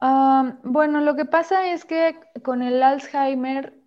Bueno, 0.00 1.00
lo 1.00 1.16
que 1.16 1.24
pasa 1.24 1.68
es 1.68 1.84
que 1.84 2.18
con 2.42 2.62
el 2.62 2.82
Alzheimer, 2.82 3.78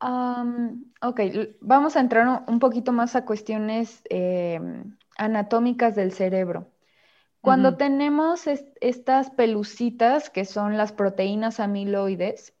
ok, 0.00 1.20
vamos 1.60 1.96
a 1.96 2.00
entrar 2.00 2.44
un 2.46 2.58
poquito 2.58 2.92
más 2.92 3.16
a 3.16 3.24
cuestiones 3.24 4.02
em, 4.10 4.96
anatómicas 5.16 5.94
del 5.94 6.12
cerebro. 6.12 6.70
Cuando 7.42 7.78
tenemos 7.78 8.46
estas 8.46 9.30
pelucitas, 9.30 10.28
que 10.28 10.44
son 10.44 10.76
las 10.76 10.92
proteínas 10.92 11.58
amiloides, 11.58 12.52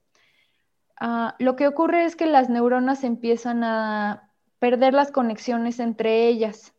ah, 0.98 1.36
lo 1.38 1.54
que 1.54 1.68
ocurre 1.68 2.06
es 2.06 2.16
que 2.16 2.24
las 2.24 2.48
neuronas 2.48 3.04
empiezan 3.04 3.62
a 3.62 4.32
perder 4.58 4.94
las 4.94 5.10
conexiones 5.10 5.80
entre 5.80 6.28
ellas. 6.28 6.72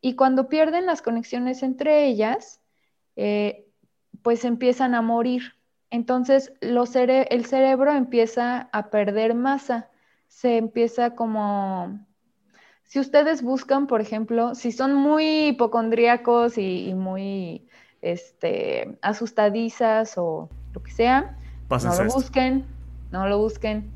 Y 0.00 0.14
cuando 0.16 0.48
pierden 0.48 0.86
las 0.86 1.02
conexiones 1.02 1.62
entre 1.62 2.06
ellas, 2.06 2.62
eh, 3.16 3.65
pues 4.26 4.44
empiezan 4.44 4.96
a 4.96 5.02
morir. 5.02 5.54
Entonces 5.88 6.52
el 6.60 7.46
cerebro 7.46 7.92
empieza 7.92 8.68
a 8.72 8.90
perder 8.90 9.36
masa, 9.36 9.88
se 10.26 10.56
empieza 10.56 11.14
como... 11.14 12.04
Si 12.82 12.98
ustedes 12.98 13.42
buscan, 13.42 13.86
por 13.86 14.00
ejemplo, 14.00 14.56
si 14.56 14.72
son 14.72 14.94
muy 14.94 15.50
hipocondríacos 15.50 16.58
y, 16.58 16.92
muy 16.94 17.68
este, 18.02 18.98
asustadizas 19.00 20.18
o 20.18 20.48
lo 20.72 20.82
que 20.82 20.90
sea, 20.90 21.38
no 21.70 22.02
lo 22.02 22.12
busquen, 22.12 22.66
no 23.12 23.28
lo 23.28 23.38
busquen. 23.38 23.92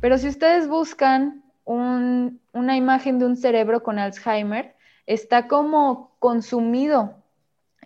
Pero 0.00 0.16
si 0.16 0.28
ustedes 0.28 0.66
buscan 0.66 1.44
una 1.66 2.74
imagen 2.74 3.18
de 3.18 3.26
un 3.26 3.36
cerebro 3.36 3.82
con 3.82 3.98
Alzheimer, 3.98 4.76
está 5.04 5.46
como 5.46 6.16
consumido 6.20 7.22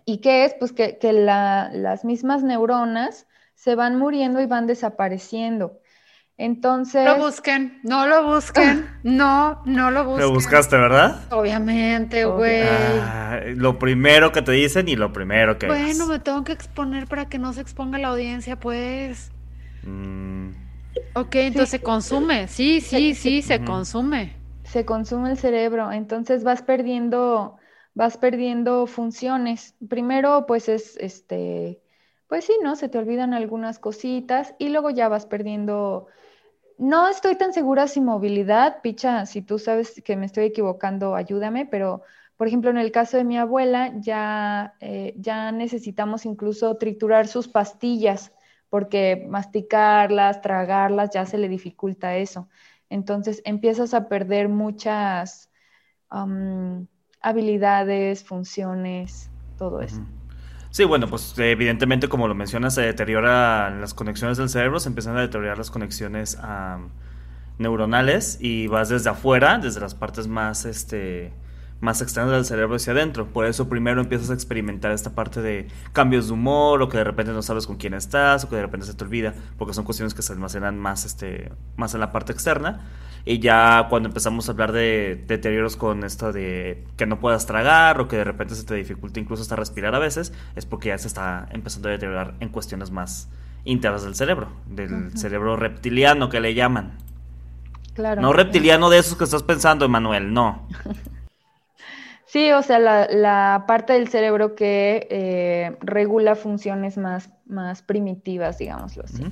¿Y 0.09 0.17
qué 0.21 0.43
es? 0.43 0.55
Pues 0.55 0.71
que, 0.73 0.97
las 1.13 2.03
mismas 2.03 2.41
neuronas 2.41 3.27
se 3.53 3.75
van 3.75 3.99
muriendo 3.99 4.41
y 4.41 4.47
van 4.47 4.65
desapareciendo. 4.65 5.79
Entonces. 6.35 7.05
Lo 7.05 7.17
busquen, 7.17 7.79
no 7.83 8.07
lo 8.07 8.23
busquen, 8.23 8.89
no, 9.03 9.61
no 9.65 9.91
lo 9.91 10.05
busquen. 10.05 10.25
Lo 10.25 10.33
buscaste, 10.33 10.77
¿verdad? 10.77 11.21
Obviamente, 11.29 12.25
güey. 12.25 12.63
Ah, 12.63 13.39
lo 13.55 13.77
primero 13.77 14.31
que 14.31 14.41
te 14.41 14.53
dicen 14.53 14.87
y 14.87 14.95
lo 14.95 15.13
primero 15.13 15.59
que. 15.59 15.67
Bueno, 15.67 16.07
me 16.07 16.17
tengo 16.17 16.43
que 16.43 16.53
exponer 16.53 17.05
para 17.05 17.29
que 17.29 17.37
no 17.37 17.53
se 17.53 17.61
exponga 17.61 17.99
la 17.99 18.07
audiencia, 18.07 18.59
pues. 18.59 19.31
Mm. 19.83 20.49
Ok, 21.13 21.35
entonces 21.35 21.69
se 21.69 21.81
consume, 21.81 22.47
sí, 22.47 22.81
sí, 22.81 23.13
sí, 23.13 23.43
se 23.43 23.63
consume. 23.63 24.35
Se 24.63 24.85
consume 24.85 25.29
el 25.29 25.37
cerebro, 25.37 25.91
entonces 25.91 26.43
vas 26.43 26.63
perdiendo 26.63 27.59
vas 27.93 28.17
perdiendo 28.17 28.87
funciones. 28.87 29.75
Primero, 29.87 30.45
pues 30.47 30.69
es, 30.69 30.97
este, 30.97 31.81
pues 32.27 32.45
sí, 32.45 32.53
¿no? 32.63 32.75
Se 32.75 32.89
te 32.89 32.97
olvidan 32.97 33.33
algunas 33.33 33.79
cositas 33.79 34.55
y 34.59 34.69
luego 34.69 34.89
ya 34.89 35.09
vas 35.09 35.25
perdiendo... 35.25 36.07
No 36.77 37.09
estoy 37.09 37.35
tan 37.35 37.53
segura 37.53 37.87
si 37.87 38.01
movilidad, 38.01 38.81
picha, 38.81 39.25
si 39.25 39.41
tú 39.41 39.59
sabes 39.59 40.01
que 40.03 40.15
me 40.15 40.25
estoy 40.25 40.45
equivocando, 40.45 41.15
ayúdame, 41.15 41.65
pero 41.65 42.03
por 42.39 42.47
ejemplo, 42.47 42.69
en 42.69 42.77
el 42.77 42.93
caso 42.93 43.17
de 43.17 43.25
mi 43.25 43.37
abuela, 43.37 43.91
ya, 43.97 44.75
eh, 44.79 45.13
ya 45.17 45.51
necesitamos 45.51 46.25
incluso 46.25 46.77
triturar 46.77 47.27
sus 47.27 47.49
pastillas, 47.49 48.31
porque 48.69 49.25
masticarlas, 49.27 50.41
tragarlas, 50.41 51.09
ya 51.09 51.25
se 51.25 51.37
le 51.37 51.49
dificulta 51.49 52.15
eso. 52.15 52.47
Entonces 52.89 53.41
empiezas 53.43 53.93
a 53.93 54.07
perder 54.07 54.47
muchas, 54.47 55.51
habilidades, 57.21 58.23
funciones, 58.23 59.29
todo 59.57 59.81
eso. 59.81 60.01
Sí, 60.71 60.83
bueno, 60.83 61.07
pues 61.07 61.33
evidentemente 61.37 62.07
como 62.07 62.27
lo 62.27 62.35
mencionas, 62.35 62.75
se 62.75 62.81
deterioran 62.81 63.81
las 63.81 63.93
conexiones 63.93 64.37
del 64.37 64.49
cerebro, 64.49 64.79
se 64.79 64.89
empiezan 64.89 65.17
a 65.17 65.21
deteriorar 65.21 65.57
las 65.57 65.71
conexiones 65.71 66.37
neuronales 67.57 68.37
y 68.39 68.67
vas 68.67 68.89
desde 68.89 69.09
afuera, 69.09 69.57
desde 69.57 69.79
las 69.79 69.95
partes 69.95 70.27
más, 70.27 70.65
este, 70.65 71.33
más 71.81 72.01
externas 72.01 72.33
del 72.33 72.45
cerebro 72.45 72.75
hacia 72.75 72.93
adentro. 72.93 73.27
Por 73.27 73.45
eso 73.45 73.69
primero 73.69 74.01
empiezas 74.01 74.29
a 74.29 74.33
experimentar 74.33 74.91
esta 74.91 75.11
parte 75.11 75.41
de 75.41 75.67
cambios 75.93 76.27
de 76.27 76.33
humor 76.33 76.81
o 76.81 76.89
que 76.89 76.97
de 76.97 77.03
repente 77.03 77.31
no 77.31 77.41
sabes 77.41 77.67
con 77.67 77.77
quién 77.77 77.93
estás 77.93 78.43
o 78.43 78.49
que 78.49 78.55
de 78.55 78.63
repente 78.63 78.85
se 78.85 78.93
te 78.93 79.03
olvida, 79.03 79.33
porque 79.57 79.73
son 79.73 79.85
cuestiones 79.85 80.13
que 80.13 80.21
se 80.21 80.33
almacenan 80.33 80.77
más, 80.77 81.05
este, 81.05 81.51
más 81.77 81.93
en 81.93 82.01
la 82.01 82.11
parte 82.11 82.31
externa. 82.33 82.81
Y 83.25 83.39
ya 83.39 83.87
cuando 83.89 84.07
empezamos 84.09 84.47
a 84.47 84.51
hablar 84.53 84.71
de 84.71 85.23
deterioros 85.27 85.75
con 85.75 86.03
esto 86.03 86.31
de 86.31 86.85
que 86.97 87.05
no 87.05 87.19
puedas 87.19 87.45
tragar 87.45 87.99
o 87.99 88.07
que 88.07 88.17
de 88.17 88.23
repente 88.23 88.55
se 88.55 88.63
te 88.63 88.75
dificulta 88.75 89.19
incluso 89.19 89.43
hasta 89.43 89.55
respirar 89.55 89.93
a 89.95 89.99
veces, 89.99 90.33
es 90.55 90.65
porque 90.65 90.89
ya 90.89 90.97
se 90.97 91.07
está 91.07 91.47
empezando 91.51 91.89
a 91.89 91.91
deteriorar 91.91 92.35
en 92.39 92.49
cuestiones 92.49 92.91
más 92.91 93.29
internas 93.65 94.03
del 94.03 94.15
cerebro, 94.15 94.49
del 94.67 95.17
cerebro 95.17 95.57
reptiliano 95.57 96.29
que 96.29 96.39
le 96.39 96.53
llaman. 96.53 96.97
Claro. 97.93 98.21
No 98.21 98.31
reptiliano 98.31 98.89
de 98.89 98.99
esos 98.99 99.17
que 99.17 99.25
estás 99.25 99.43
pensando, 99.43 99.83
Emanuel, 99.83 100.33
no. 100.33 100.67
Sí, 102.29 102.51
o 102.51 102.61
sea, 102.61 102.77
la, 102.77 103.63
parte 103.67 103.93
del 103.93 104.07
cerebro 104.07 104.53
que 104.53 105.07
eh, 105.09 105.75
regula 105.81 106.35
funciones 106.35 106.95
más, 106.95 107.31
más 107.47 107.81
primitivas, 107.81 108.59
digámoslo 108.59 109.03
así. 109.03 109.23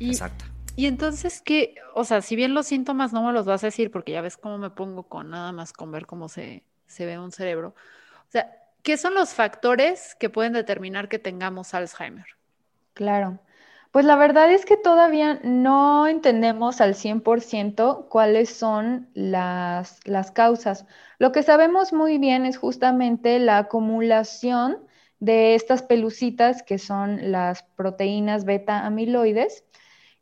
Exacto. 0.00 0.46
Y 0.74 0.86
entonces, 0.86 1.42
¿qué? 1.42 1.74
O 1.94 2.04
sea, 2.04 2.22
si 2.22 2.36
bien 2.36 2.54
los 2.54 2.66
síntomas 2.66 3.12
no 3.12 3.22
me 3.22 3.34
los 3.34 3.44
vas 3.44 3.62
a 3.62 3.66
decir, 3.66 3.90
porque 3.90 4.12
ya 4.12 4.22
ves 4.22 4.38
cómo 4.38 4.56
me 4.56 4.70
pongo 4.70 5.02
con 5.02 5.28
nada 5.28 5.52
más 5.52 5.74
con 5.74 5.92
ver 5.92 6.06
cómo 6.06 6.30
se, 6.30 6.64
se 6.86 7.04
ve 7.04 7.18
un 7.18 7.30
cerebro. 7.30 7.74
O 8.20 8.30
sea, 8.30 8.50
¿qué 8.82 8.96
son 8.96 9.12
los 9.12 9.34
factores 9.34 10.14
que 10.14 10.30
pueden 10.30 10.54
determinar 10.54 11.10
que 11.10 11.18
tengamos 11.18 11.74
Alzheimer? 11.74 12.24
Claro. 12.94 13.38
Pues 13.90 14.04
la 14.04 14.14
verdad 14.16 14.52
es 14.52 14.64
que 14.64 14.76
todavía 14.76 15.40
no 15.42 16.06
entendemos 16.06 16.80
al 16.80 16.94
100% 16.94 18.06
cuáles 18.08 18.50
son 18.50 19.08
las, 19.14 19.98
las 20.04 20.30
causas. 20.30 20.86
Lo 21.18 21.32
que 21.32 21.42
sabemos 21.42 21.92
muy 21.92 22.18
bien 22.18 22.46
es 22.46 22.56
justamente 22.56 23.40
la 23.40 23.58
acumulación 23.58 24.78
de 25.18 25.54
estas 25.56 25.82
pelucitas 25.82 26.62
que 26.62 26.78
son 26.78 27.32
las 27.32 27.64
proteínas 27.76 28.44
beta 28.44 28.86
amiloides 28.86 29.64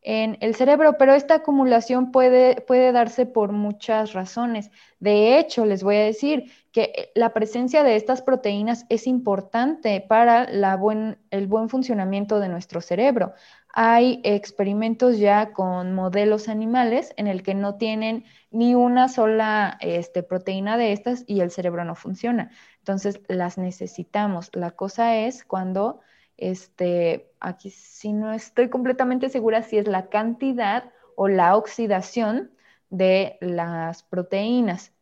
en 0.03 0.39
el 0.41 0.55
cerebro, 0.55 0.97
pero 0.97 1.15
esta 1.15 1.35
acumulación 1.35 2.13
puede, 2.13 2.61
puede 2.63 2.93
darse 2.93 3.27
por 3.27 3.53
muchas 3.53 4.13
razones. 4.13 4.71
De 5.01 5.39
hecho, 5.39 5.67
les 5.67 5.83
voy 5.83 5.97
a 5.97 6.05
decir 6.05 6.51
que 6.73 7.11
la 7.15 7.33
presencia 7.33 7.83
de 7.83 7.97
estas 7.97 8.23
proteínas 8.23 8.87
es 8.89 9.07
importante 9.07 10.01
para 10.01 10.49
la 10.51 10.77
buen, 10.77 11.19
el 11.31 11.47
buen 11.47 11.69
funcionamiento 11.69 12.39
de 12.41 12.49
nuestro 12.49 12.81
cerebro. 12.81 13.35
Hay 13.75 14.21
experimentos 14.25 15.19
ya 15.19 15.53
con 15.53 15.95
modelos 15.95 16.49
animales 16.49 17.13
en 17.17 17.27
el 17.27 17.43
que 17.43 17.55
no 17.55 17.77
tienen 17.77 18.25
ni 18.51 18.75
una 18.75 19.09
sola 19.09 19.77
este, 19.81 20.23
proteína 20.23 20.77
de 20.77 20.93
estas 20.93 21.25
y 21.27 21.41
el 21.41 21.51
cerebro 21.51 21.85
no 21.85 21.95
funciona. 21.95 22.51
Entonces, 22.79 23.21
las 23.29 23.59
necesitamos. 23.59 24.51
La 24.55 24.71
cosa 24.71 25.17
es 25.17 25.45
cuando 25.45 26.01
este, 26.39 27.31
aquí 27.41 27.71
sí 27.71 28.13
no 28.13 28.33
estoy 28.33 28.71
completamente 28.71 29.29
segura 29.29 29.63
si 29.63 29.77
es 29.77 29.87
la 29.87 30.09
cantidad 30.09 30.91
o 31.17 31.29
la 31.29 31.57
oxidación 31.57 32.53
de 32.91 33.37
las 33.41 34.03
proteínas. 34.05 34.93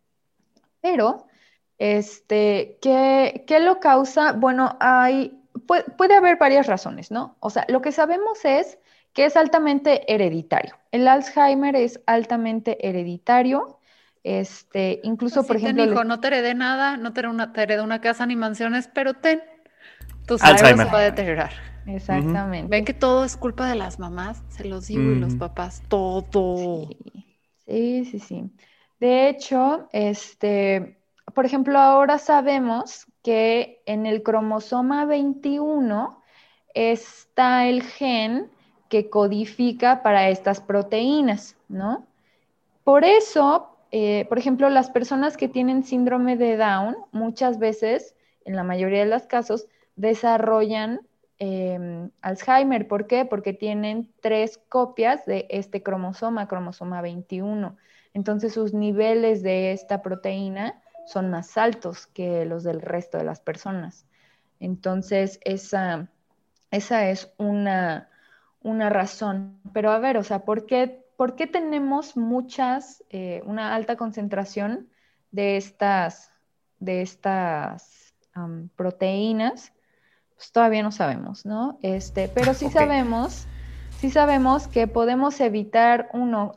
Pero, 0.80 1.26
este, 1.78 2.78
¿qué, 2.80 3.60
lo 3.60 3.80
causa? 3.80 4.32
Bueno, 4.32 4.76
hay, 4.80 5.38
puede, 5.66 5.84
puede, 5.84 6.14
haber 6.14 6.36
varias 6.38 6.66
razones, 6.66 7.10
¿no? 7.10 7.36
O 7.40 7.50
sea, 7.50 7.64
lo 7.68 7.80
que 7.82 7.92
sabemos 7.92 8.44
es 8.44 8.78
que 9.12 9.24
es 9.24 9.36
altamente 9.36 10.12
hereditario. 10.12 10.76
El 10.92 11.08
Alzheimer 11.08 11.74
es 11.74 12.00
altamente 12.06 12.86
hereditario. 12.86 13.78
Este, 14.22 15.00
incluso, 15.04 15.36
pues 15.36 15.46
por 15.46 15.56
ejemplo. 15.56 15.84
Te 15.84 15.90
dijo, 15.90 16.04
no 16.04 16.20
te 16.20 16.26
heredé 16.28 16.54
nada, 16.54 16.96
no 16.96 17.12
te 17.12 17.26
una, 17.26 17.52
te 17.52 17.62
heredé 17.62 17.80
una 17.80 18.00
casa 18.00 18.26
ni 18.26 18.36
mansiones, 18.36 18.88
pero 18.92 19.14
ten 19.14 19.42
tu 20.26 20.36
cerebro 20.36 20.84
se 20.84 20.84
va 20.84 20.98
a 20.98 21.02
deteriorar. 21.02 21.52
Exactamente. 21.86 22.68
Ven 22.68 22.84
que 22.84 22.92
todo 22.92 23.24
es 23.24 23.36
culpa 23.36 23.68
de 23.68 23.76
las 23.76 23.98
mamás, 23.98 24.42
se 24.48 24.64
los 24.64 24.88
digo, 24.88 25.12
y 25.12 25.14
los 25.14 25.36
papás, 25.36 25.82
todo. 25.88 26.88
Sí. 27.66 28.04
sí, 28.10 28.18
sí, 28.18 28.50
De 28.98 29.28
hecho, 29.28 29.88
este, 29.92 30.98
por 31.32 31.46
ejemplo, 31.46 31.78
ahora 31.78 32.18
sabemos 32.18 33.06
que 33.26 33.82
en 33.86 34.06
el 34.06 34.22
cromosoma 34.22 35.04
21 35.04 36.22
está 36.74 37.66
el 37.66 37.82
gen 37.82 38.48
que 38.88 39.10
codifica 39.10 40.04
para 40.04 40.28
estas 40.28 40.60
proteínas, 40.60 41.56
¿no? 41.68 42.06
Por 42.84 43.04
eso, 43.04 43.76
eh, 43.90 44.26
por 44.28 44.38
ejemplo, 44.38 44.68
las 44.68 44.90
personas 44.90 45.36
que 45.36 45.48
tienen 45.48 45.82
síndrome 45.82 46.36
de 46.36 46.56
Down, 46.56 46.98
muchas 47.10 47.58
veces, 47.58 48.14
en 48.44 48.54
la 48.54 48.62
mayoría 48.62 49.00
de 49.00 49.10
los 49.10 49.24
casos, 49.24 49.66
desarrollan 49.96 51.00
em, 51.40 52.10
Alzheimer. 52.22 52.86
¿Por 52.86 53.08
qué? 53.08 53.24
Porque 53.24 53.52
tienen 53.52 54.08
tres 54.20 54.60
copias 54.68 55.26
de 55.26 55.48
este 55.50 55.82
cromosoma, 55.82 56.46
cromosoma 56.46 57.02
21. 57.02 57.76
Entonces 58.14 58.54
sus 58.54 58.72
niveles 58.72 59.42
de 59.42 59.72
esta 59.72 60.00
proteína 60.00 60.80
son 61.06 61.30
más 61.30 61.56
altos 61.56 62.06
que 62.06 62.44
los 62.44 62.62
del 62.64 62.82
resto 62.82 63.18
de 63.18 63.24
las 63.24 63.40
personas. 63.40 64.06
Entonces 64.60 65.40
esa, 65.44 66.08
esa 66.70 67.08
es 67.08 67.32
una, 67.38 68.10
una 68.62 68.90
razón. 68.90 69.60
Pero 69.72 69.90
a 69.92 69.98
ver, 69.98 70.16
o 70.18 70.22
sea, 70.22 70.44
¿por 70.44 70.66
qué, 70.66 71.04
por 71.16 71.36
qué 71.36 71.46
tenemos 71.46 72.16
muchas, 72.16 73.04
eh, 73.10 73.42
una 73.46 73.74
alta 73.74 73.96
concentración 73.96 74.88
de 75.30 75.56
estas, 75.56 76.30
de 76.78 77.02
estas 77.02 78.14
proteínas? 78.76 79.72
pues 80.36 80.52
todavía 80.52 80.82
no 80.82 80.92
sabemos, 80.92 81.46
¿no? 81.46 81.78
Este, 81.82 82.28
pero 82.28 82.54
sí 82.54 82.68
sabemos, 82.68 83.46
sí 83.98 84.10
sabemos 84.10 84.68
que 84.68 84.86
podemos 84.86 85.40
evitar 85.40 86.10
uno, 86.12 86.52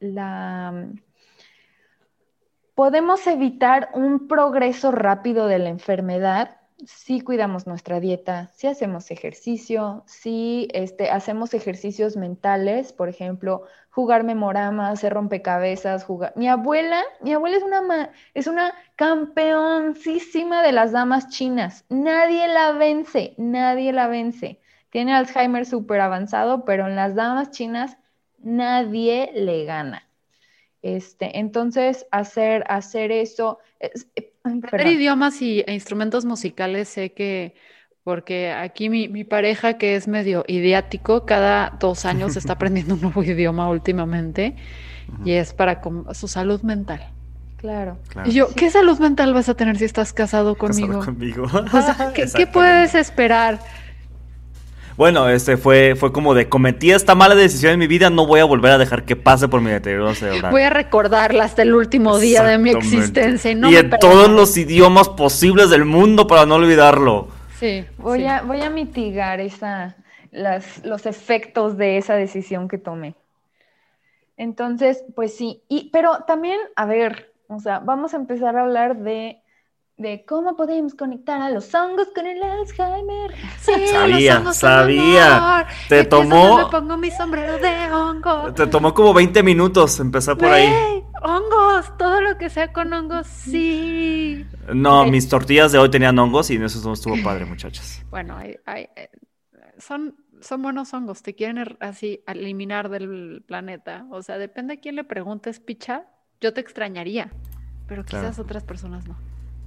la 0.00 0.88
podemos 2.74 3.26
evitar 3.26 3.90
un 3.94 4.28
progreso 4.28 4.90
rápido 4.92 5.46
de 5.46 5.58
la 5.58 5.68
enfermedad 5.68 6.56
si 6.86 7.20
cuidamos 7.20 7.66
nuestra 7.66 8.00
dieta, 8.00 8.50
si 8.54 8.66
hacemos 8.66 9.10
ejercicio, 9.10 10.02
si 10.06 10.68
este, 10.72 11.10
hacemos 11.10 11.54
ejercicios 11.54 12.16
mentales, 12.16 12.92
por 12.92 13.08
ejemplo, 13.08 13.62
jugar 13.90 14.24
memoramas, 14.24 14.92
hacer 14.92 15.14
rompecabezas, 15.14 16.04
jugar. 16.04 16.32
Mi 16.36 16.48
abuela, 16.48 17.02
mi 17.22 17.32
abuela 17.32 17.56
es 17.56 17.62
una, 17.62 18.10
es 18.34 18.46
una 18.46 18.74
campeoncísima 18.96 20.62
de 20.62 20.72
las 20.72 20.92
damas 20.92 21.28
chinas. 21.28 21.84
Nadie 21.88 22.48
la 22.48 22.72
vence, 22.72 23.34
nadie 23.38 23.92
la 23.92 24.08
vence. 24.08 24.60
Tiene 24.90 25.14
Alzheimer 25.14 25.66
súper 25.66 26.00
avanzado, 26.00 26.64
pero 26.64 26.86
en 26.86 26.96
las 26.96 27.14
damas 27.14 27.50
chinas 27.50 27.96
nadie 28.38 29.30
le 29.34 29.64
gana. 29.64 30.08
Este, 30.84 31.38
entonces, 31.38 32.04
hacer, 32.10 32.62
hacer 32.68 33.10
eso. 33.10 33.58
Aprender 34.44 34.88
idiomas 34.88 35.40
y, 35.40 35.60
e 35.66 35.72
instrumentos 35.72 36.26
musicales, 36.26 36.90
sé 36.90 37.12
que, 37.12 37.54
porque 38.02 38.52
aquí 38.52 38.90
mi, 38.90 39.24
pareja, 39.24 39.78
que 39.78 39.96
es 39.96 40.06
medio 40.08 40.44
idiático, 40.46 41.24
cada 41.24 41.70
dos 41.80 42.04
años 42.04 42.36
está 42.36 42.52
aprendiendo 42.58 42.96
un 42.96 43.00
nuevo 43.00 43.24
idioma 43.24 43.70
últimamente 43.70 44.56
y 45.24 45.32
es 45.32 45.54
para 45.54 45.80
su 46.12 46.28
salud 46.28 46.60
mental. 46.60 47.00
Claro. 47.56 47.96
Y 48.26 48.32
yo, 48.32 48.48
¿qué 48.54 48.70
salud 48.70 48.98
mental 48.98 49.32
vas 49.32 49.48
a 49.48 49.54
tener 49.54 49.78
si 49.78 49.86
estás 49.86 50.12
casado 50.12 50.54
conmigo? 50.54 51.02
conmigo. 51.02 51.46
¿qué, 52.14 52.46
puedes 52.46 52.94
esperar? 52.94 53.58
Bueno, 54.96 55.28
este 55.28 55.56
fue, 55.56 55.96
fue 55.96 56.12
como 56.12 56.34
de 56.34 56.48
cometí 56.48 56.92
esta 56.92 57.14
mala 57.16 57.34
decisión 57.34 57.72
en 57.72 57.78
mi 57.80 57.88
vida, 57.88 58.10
no 58.10 58.26
voy 58.26 58.40
a 58.40 58.44
volver 58.44 58.72
a 58.72 58.78
dejar 58.78 59.04
que 59.04 59.16
pase 59.16 59.48
por 59.48 59.60
mi 59.60 59.70
deterioro 59.70 60.14
cerebral. 60.14 60.52
Voy 60.52 60.62
a 60.62 60.70
recordarla 60.70 61.44
hasta 61.44 61.62
el 61.62 61.74
último 61.74 62.18
día 62.18 62.44
de 62.44 62.58
mi 62.58 62.70
existencia. 62.70 63.50
Y, 63.50 63.54
no 63.56 63.70
y 63.70 63.76
en 63.76 63.90
todos 63.98 64.28
los 64.28 64.56
idiomas 64.56 65.08
posibles 65.08 65.70
del 65.70 65.84
mundo 65.84 66.28
para 66.28 66.46
no 66.46 66.54
olvidarlo. 66.54 67.28
Sí. 67.58 67.84
Voy, 67.98 68.24
A, 68.26 68.42
voy 68.42 68.60
a 68.60 68.70
mitigar 68.70 69.40
esa, 69.40 69.96
las, 70.30 70.84
los 70.84 71.06
efectos 71.06 71.76
de 71.76 71.98
esa 71.98 72.14
decisión 72.14 72.68
que 72.68 72.78
tomé. 72.78 73.16
Entonces, 74.36 75.04
pues 75.16 75.36
sí. 75.36 75.62
Y, 75.68 75.90
pero 75.90 76.24
también, 76.26 76.58
a 76.76 76.86
ver, 76.86 77.32
o 77.48 77.58
sea, 77.58 77.80
vamos 77.80 78.14
a 78.14 78.16
empezar 78.16 78.56
a 78.56 78.62
hablar 78.62 78.96
de 78.98 79.38
de 79.96 80.24
cómo 80.26 80.56
podemos 80.56 80.94
conectar 80.94 81.40
a 81.40 81.50
los 81.50 81.72
hongos 81.74 82.08
con 82.14 82.26
el 82.26 82.42
Alzheimer. 82.42 83.32
Sí, 83.60 83.86
sabía, 83.86 84.40
los 84.40 84.56
sabía. 84.56 85.66
Te 85.88 86.04
tomó. 86.04 86.58
Me 86.58 86.66
pongo 86.66 86.96
mi 86.96 87.10
sombrero 87.10 87.58
de 87.58 87.92
hongo. 87.92 88.52
Te 88.52 88.66
tomó 88.66 88.92
como 88.92 89.14
20 89.14 89.42
minutos 89.42 90.00
empezar 90.00 90.36
por 90.36 90.48
ahí. 90.48 91.04
Hongos, 91.22 91.96
todo 91.96 92.20
lo 92.20 92.36
que 92.36 92.50
sea 92.50 92.72
con 92.72 92.92
hongos, 92.92 93.26
sí. 93.26 94.44
No, 94.74 95.06
mis 95.06 95.28
tortillas 95.28 95.72
de 95.72 95.78
hoy 95.78 95.90
tenían 95.90 96.18
hongos 96.18 96.50
y 96.50 96.56
eso 96.56 96.86
no 96.86 96.94
estuvo 96.94 97.14
padre, 97.22 97.44
muchachas. 97.46 98.04
Bueno, 98.10 98.36
hay, 98.36 98.88
son, 99.78 100.16
son 100.40 100.62
buenos 100.62 100.92
hongos, 100.92 101.22
te 101.22 101.34
quieren 101.34 101.58
er, 101.58 101.76
así 101.80 102.22
eliminar 102.26 102.90
del 102.90 103.42
planeta. 103.46 104.06
O 104.10 104.22
sea, 104.22 104.38
depende 104.38 104.74
a 104.74 104.80
quién 104.80 104.96
le 104.96 105.04
preguntes, 105.04 105.60
picha, 105.60 106.06
yo 106.40 106.52
te 106.52 106.60
extrañaría, 106.60 107.30
pero 107.86 108.04
quizás 108.04 108.38
otras 108.38 108.64
personas 108.64 109.06
no. 109.06 109.16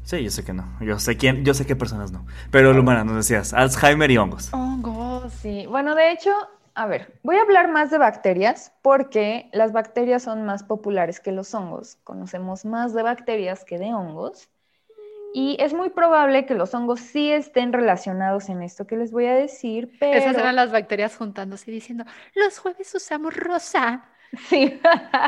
Sí, 0.08 0.24
yo 0.24 0.32
sé 0.32 0.46
que 0.46 0.54
no. 0.54 0.64
Yo 0.80 1.00
sé 1.00 1.18
quién, 1.18 1.44
yo 1.44 1.54
sé 1.54 1.66
qué 1.66 1.76
personas 1.76 2.14
no. 2.14 2.26
Pero 2.50 2.72
Lumana, 2.72 3.04
nos 3.04 3.18
decías, 3.18 3.54
Alzheimer 3.54 4.10
y 4.10 4.18
hongos. 4.18 4.54
Hongos, 4.54 5.34
sí. 5.34 5.66
Bueno, 5.68 5.96
de 5.96 6.14
hecho, 6.14 6.32
a 6.76 6.88
ver, 6.88 7.20
voy 7.24 7.36
a 7.36 7.42
hablar 7.42 7.70
más 7.70 7.92
de 7.92 7.98
bacterias 7.98 8.72
porque 8.82 9.50
las 9.52 9.74
bacterias 9.74 10.24
son 10.24 10.46
más 10.46 10.64
populares 10.64 11.20
que 11.20 11.34
los 11.34 11.54
hongos. 11.54 11.98
Conocemos 12.06 12.64
más 12.64 12.94
de 12.94 13.04
bacterias 13.04 13.66
que 13.66 13.78
de 13.80 13.94
hongos. 13.94 14.50
Y 15.34 15.58
es 15.60 15.74
muy 15.74 15.90
probable 15.90 16.46
que 16.46 16.56
los 16.56 16.74
hongos 16.74 17.02
sí 17.02 17.30
estén 17.30 17.74
relacionados 17.74 18.48
en 18.48 18.62
esto 18.62 18.88
que 18.88 18.96
les 18.96 19.12
voy 19.12 19.26
a 19.26 19.34
decir, 19.34 19.92
pero... 20.00 20.18
Esas 20.18 20.38
eran 20.38 20.56
las 20.56 20.72
bacterias 20.72 21.18
juntándose 21.18 21.70
y 21.70 21.74
diciendo, 21.74 22.06
los 22.34 22.60
jueves 22.60 22.96
usamos 22.96 23.36
rosa. 23.36 24.06
Sí, 24.50 24.80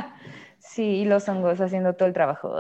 sí, 0.59 0.83
y 0.83 1.05
los 1.05 1.27
hongos 1.27 1.59
haciendo 1.59 1.95
todo 1.95 2.07
el 2.07 2.13
trabajo. 2.13 2.53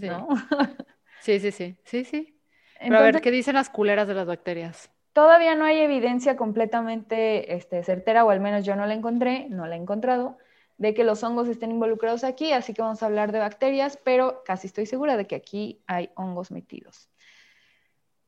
¿no? 0.00 0.28
Sí, 1.20 1.40
sí, 1.40 1.50
sí, 1.50 1.76
sí, 1.84 2.04
sí. 2.04 2.38
Pero 2.80 2.98
a 2.98 3.02
ver, 3.02 3.20
¿qué 3.20 3.30
dicen 3.30 3.54
las 3.54 3.70
culeras 3.70 4.06
de 4.08 4.14
las 4.14 4.26
bacterias? 4.26 4.90
Todavía 5.12 5.54
no 5.54 5.64
hay 5.64 5.78
evidencia 5.78 6.36
completamente 6.36 7.54
este, 7.54 7.82
certera, 7.82 8.24
o 8.24 8.30
al 8.30 8.40
menos 8.40 8.64
yo 8.64 8.76
no 8.76 8.86
la 8.86 8.94
encontré, 8.94 9.48
no 9.48 9.66
la 9.66 9.74
he 9.74 9.78
encontrado, 9.78 10.38
de 10.76 10.94
que 10.94 11.02
los 11.02 11.24
hongos 11.24 11.48
estén 11.48 11.72
involucrados 11.72 12.22
aquí, 12.22 12.52
así 12.52 12.72
que 12.72 12.82
vamos 12.82 13.02
a 13.02 13.06
hablar 13.06 13.32
de 13.32 13.40
bacterias, 13.40 13.98
pero 14.04 14.42
casi 14.44 14.68
estoy 14.68 14.86
segura 14.86 15.16
de 15.16 15.26
que 15.26 15.34
aquí 15.34 15.80
hay 15.86 16.10
hongos 16.14 16.52
metidos. 16.52 17.08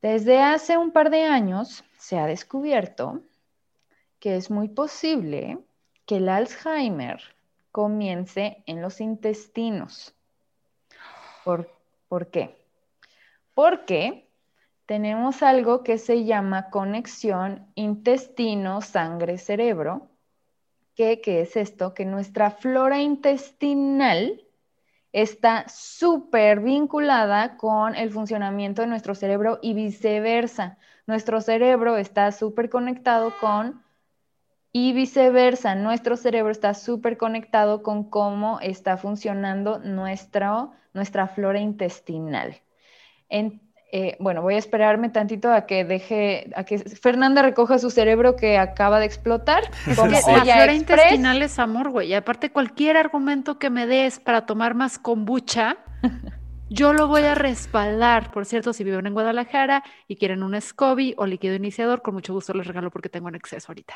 Desde 0.02 0.40
hace 0.40 0.76
un 0.78 0.90
par 0.90 1.10
de 1.10 1.24
años 1.24 1.84
se 1.96 2.18
ha 2.18 2.26
descubierto 2.26 3.22
que 4.18 4.36
es 4.36 4.50
muy 4.50 4.68
posible 4.68 5.58
que 6.06 6.16
el 6.16 6.28
Alzheimer 6.28 7.20
comience 7.70 8.62
en 8.66 8.82
los 8.82 9.00
intestinos. 9.00 10.14
¿Por, 11.44 11.70
¿por 12.08 12.28
qué? 12.28 12.59
Porque 13.54 14.30
tenemos 14.86 15.42
algo 15.42 15.82
que 15.82 15.98
se 15.98 16.24
llama 16.24 16.70
conexión 16.70 17.66
intestino-sangre-cerebro. 17.74 20.08
¿Qué, 20.94 21.20
¿Qué 21.20 21.42
es 21.42 21.56
esto? 21.56 21.94
Que 21.94 22.04
nuestra 22.04 22.50
flora 22.50 23.00
intestinal 23.00 24.42
está 25.12 25.68
súper 25.68 26.60
vinculada 26.60 27.56
con 27.56 27.94
el 27.94 28.10
funcionamiento 28.10 28.82
de 28.82 28.88
nuestro 28.88 29.14
cerebro 29.14 29.58
y 29.62 29.74
viceversa. 29.74 30.78
Nuestro 31.06 31.40
cerebro 31.40 31.96
está 31.96 32.32
súper 32.32 32.70
conectado 32.70 33.32
con 33.40 33.82
y 34.72 34.92
viceversa. 34.92 35.74
Nuestro 35.74 36.16
cerebro 36.16 36.50
está 36.50 36.74
súper 36.74 37.16
conectado 37.16 37.82
con 37.82 38.08
cómo 38.08 38.60
está 38.60 38.96
funcionando 38.96 39.78
nuestra, 39.80 40.70
nuestra 40.92 41.26
flora 41.26 41.60
intestinal. 41.60 42.60
En, 43.30 43.62
eh, 43.92 44.16
bueno, 44.20 44.42
voy 44.42 44.54
a 44.54 44.58
esperarme 44.58 45.08
tantito 45.08 45.52
a 45.52 45.66
que 45.66 45.84
deje, 45.84 46.50
a 46.54 46.64
que 46.64 46.78
Fernanda 46.78 47.42
recoja 47.42 47.78
su 47.78 47.90
cerebro 47.90 48.36
que 48.36 48.58
acaba 48.58 49.00
de 49.00 49.06
explotar. 49.06 49.62
Porque 49.96 50.20
la 50.26 50.42
flora 50.42 50.74
intestinal 50.74 51.42
es 51.42 51.58
amor, 51.58 51.90
güey. 51.90 52.08
Y 52.08 52.14
aparte, 52.14 52.50
cualquier 52.50 52.96
argumento 52.96 53.58
que 53.58 53.70
me 53.70 53.86
des 53.86 54.20
para 54.20 54.46
tomar 54.46 54.74
más 54.74 54.98
kombucha, 54.98 55.78
yo 56.68 56.92
lo 56.92 57.08
voy 57.08 57.22
a 57.22 57.34
respaldar. 57.34 58.30
Por 58.30 58.44
cierto, 58.46 58.72
si 58.72 58.84
viven 58.84 59.06
en 59.06 59.14
Guadalajara 59.14 59.82
y 60.06 60.16
quieren 60.16 60.42
un 60.42 60.60
SCOBY 60.60 61.14
o 61.16 61.26
líquido 61.26 61.54
iniciador, 61.54 62.02
con 62.02 62.14
mucho 62.14 62.32
gusto 62.32 62.52
les 62.52 62.66
regalo 62.66 62.90
porque 62.90 63.08
tengo 63.08 63.28
en 63.28 63.36
exceso 63.36 63.72
ahorita. 63.72 63.94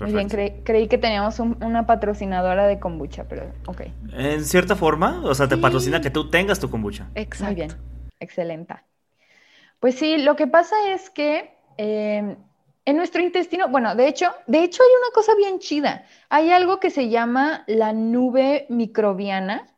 Muy 0.00 0.12
bien, 0.12 0.28
creí 0.28 0.88
que 0.88 0.98
teníamos 0.98 1.38
una 1.38 1.86
patrocinadora 1.86 2.66
de 2.66 2.80
kombucha, 2.80 3.24
pero 3.28 3.44
ok. 3.66 3.82
En 4.14 4.44
cierta 4.44 4.74
forma, 4.74 5.22
o 5.24 5.34
sea, 5.34 5.48
te 5.48 5.56
patrocina 5.56 6.00
que 6.00 6.10
tú 6.10 6.28
tengas 6.28 6.58
tu 6.58 6.68
kombucha. 6.70 7.08
Exacto. 7.14 7.46
Muy 7.46 7.54
bien 7.54 7.92
excelente. 8.22 8.74
Pues 9.80 9.96
sí, 9.96 10.18
lo 10.18 10.36
que 10.36 10.46
pasa 10.46 10.76
es 10.92 11.10
que 11.10 11.50
em, 11.76 12.36
en 12.84 12.96
nuestro 12.96 13.20
intestino, 13.22 13.68
bueno, 13.68 13.94
de 13.94 14.08
hecho, 14.08 14.32
de 14.46 14.62
hecho 14.62 14.82
hay 14.82 14.90
una 15.02 15.12
cosa 15.14 15.34
bien 15.36 15.58
chida. 15.58 16.06
Hay 16.30 16.50
algo 16.50 16.80
que 16.80 16.90
se 16.90 17.08
llama 17.08 17.64
la 17.66 17.92
nube 17.92 18.66
microbiana, 18.68 19.68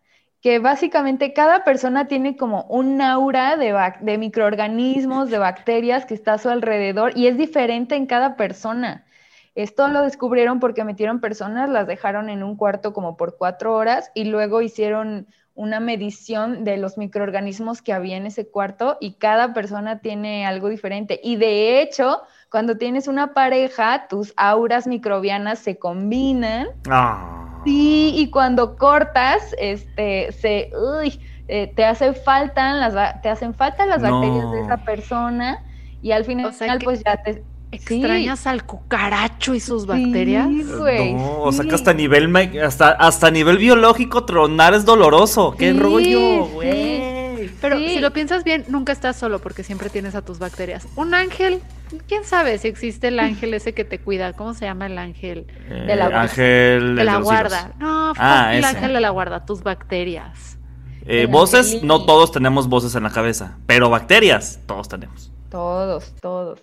que 0.41 0.59
básicamente 0.59 1.33
cada 1.33 1.65
persona 1.65 2.07
tiene 2.07 2.37
como 2.37 2.65
un 2.65 3.01
aura 3.01 3.57
de, 3.57 3.75
de 4.01 4.19
microorganismos, 4.19 5.31
de 5.31 5.39
bacterias 5.39 6.05
que 6.05 6.15
está 6.15 6.35
a 6.35 6.39
su 6.39 6.51
alrededor 6.51 7.17
y 7.17 7.27
es 7.29 7.39
diferente 7.39 7.97
en 7.97 8.07
cada 8.07 8.37
persona. 8.37 9.07
Esto 9.55 9.89
lo 9.89 10.03
descubrieron 10.03 10.59
porque 10.59 10.85
metieron 10.85 11.21
personas, 11.21 11.71
las 11.71 11.87
dejaron 11.87 12.29
en 12.29 12.43
un 12.43 12.57
cuarto 12.57 12.93
como 12.93 13.17
por 13.17 13.37
cuatro 13.37 13.75
horas 13.75 14.11
y 14.15 14.25
luego 14.25 14.63
hicieron 14.63 15.29
una 15.55 15.79
medición 15.79 16.65
de 16.65 16.77
los 16.77 16.99
microorganismos 16.99 17.81
que 17.81 17.93
había 17.93 18.17
en 18.17 18.27
ese 18.27 18.49
cuarto 18.49 18.99
y 19.01 19.15
cada 19.15 19.55
persona 19.55 20.01
tiene 20.01 20.45
algo 20.45 20.69
diferente. 20.69 21.21
Y 21.23 21.37
de 21.37 21.81
hecho, 21.81 22.23
cuando 22.51 22.77
tienes 22.77 23.07
una 23.07 23.33
pareja, 23.33 24.09
tus 24.09 24.35
auras 24.37 24.89
microbianas 24.89 25.61
se 25.61 25.79
combinan. 25.79 26.69
Ah. 26.91 27.63
Sí, 27.65 28.13
y 28.17 28.31
cuando 28.31 28.77
cortas, 28.77 29.55
este, 29.59 30.33
se, 30.33 30.73
uy, 30.77 31.21
eh, 31.47 31.73
te 31.77 31.85
hacen 31.85 32.15
falta 32.17 32.75
las, 32.75 33.23
te 33.23 33.29
hacen 33.29 33.55
falta 33.55 33.87
las 33.87 34.03
bacterias 34.03 34.51
de 34.51 34.61
esa 34.63 34.79
persona 34.79 35.63
y 36.03 36.11
al 36.11 36.25
final, 36.25 36.53
pues 36.83 37.03
ya 37.05 37.23
te, 37.23 37.45
¿Extrañas 37.75 38.47
al 38.47 38.65
cucaracho 38.65 39.55
y 39.55 39.61
sus 39.61 39.87
bacterias? 39.87 40.49
no, 40.49 41.43
o 41.43 41.53
sea 41.53 41.65
que 41.65 41.75
hasta 41.75 41.93
nivel, 41.93 42.35
hasta, 42.63 42.91
hasta 42.91 43.31
nivel 43.31 43.59
biológico 43.59 44.25
tronar 44.25 44.75
es 44.75 44.85
doloroso. 44.85 45.55
¡Qué 45.59 45.73
rollo, 45.73 46.47
güey! 46.47 47.15
Pero 47.61 47.79
si 47.79 47.99
lo 47.99 48.13
piensas 48.13 48.45
bien, 48.45 48.65
nunca 48.69 48.93
estás 48.93 49.17
solo 49.17 49.39
porque 49.39 49.63
siempre 49.63 49.89
tienes 49.89 50.15
a 50.15 50.23
tus 50.23 50.39
bacterias. 50.39 50.87
Un 50.97 51.15
ángel, 51.15 51.61
quién 52.07 52.25
sabe 52.25 52.59
si 52.59 52.69
existe 52.69 53.09
el 53.09 53.19
ángel 53.19 53.55
ese 53.55 53.73
que 53.73 53.85
te 53.85 53.99
cuida. 53.99 54.33
¿Cómo 54.35 54.55
se 54.55 54.67
llama 54.67 54.87
el 54.87 54.99
ángel? 54.99 55.47
Eh, 55.69 55.85
de 55.87 55.97
la 55.97 56.07
ángel 56.07 56.97
de 56.97 57.05
la 57.05 57.17
guarda. 57.19 57.73
No, 57.79 58.13
ah, 58.19 58.55
el 58.55 58.65
ángel 58.65 58.93
de 58.93 59.01
la 59.01 59.11
guarda, 59.11 59.45
tus 59.47 59.63
bacterias. 59.63 60.59
Eh, 61.07 61.27
voces, 61.27 61.83
no 61.83 62.05
todos 62.07 62.33
tenemos 62.33 62.69
voces 62.69 62.95
en 62.95 63.03
la 63.03 63.11
cabeza, 63.11 63.59
pero 63.67 63.91
bacterias, 63.91 64.61
todos 64.67 64.89
tenemos. 64.89 65.31
Todos, 65.51 66.15
todos. 66.21 66.61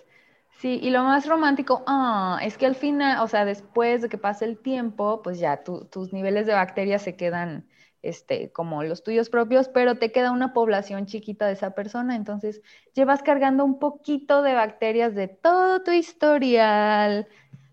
Sí, 0.62 0.78
y 0.80 0.90
lo 0.90 1.02
más 1.02 1.26
romántico, 1.26 1.82
ah, 1.88 2.38
es 2.42 2.56
que 2.56 2.66
al 2.66 2.76
final, 2.76 3.18
o 3.24 3.26
sea, 3.26 3.44
después 3.44 4.00
de 4.00 4.08
que 4.08 4.16
pase 4.16 4.44
el 4.44 4.58
tiempo, 4.62 5.20
pues 5.20 5.40
ya 5.40 5.64
tus 5.64 6.12
niveles 6.12 6.46
de 6.46 6.52
bacterias 6.54 7.02
se 7.02 7.16
quedan 7.16 7.68
este, 8.00 8.52
como 8.52 8.84
los 8.84 9.02
tuyos 9.02 9.28
propios, 9.28 9.68
pero 9.68 9.98
te 9.98 10.12
queda 10.12 10.30
una 10.30 10.52
población 10.52 11.06
chiquita 11.06 11.48
de 11.48 11.54
esa 11.54 11.74
persona, 11.74 12.14
entonces 12.14 12.62
llevas 12.94 13.22
cargando 13.24 13.64
un 13.64 13.80
poquito 13.80 14.42
de 14.42 14.54
bacterias 14.54 15.14
de 15.16 15.26
todo 15.26 15.82
tu 15.82 15.90
historial, 15.90 17.26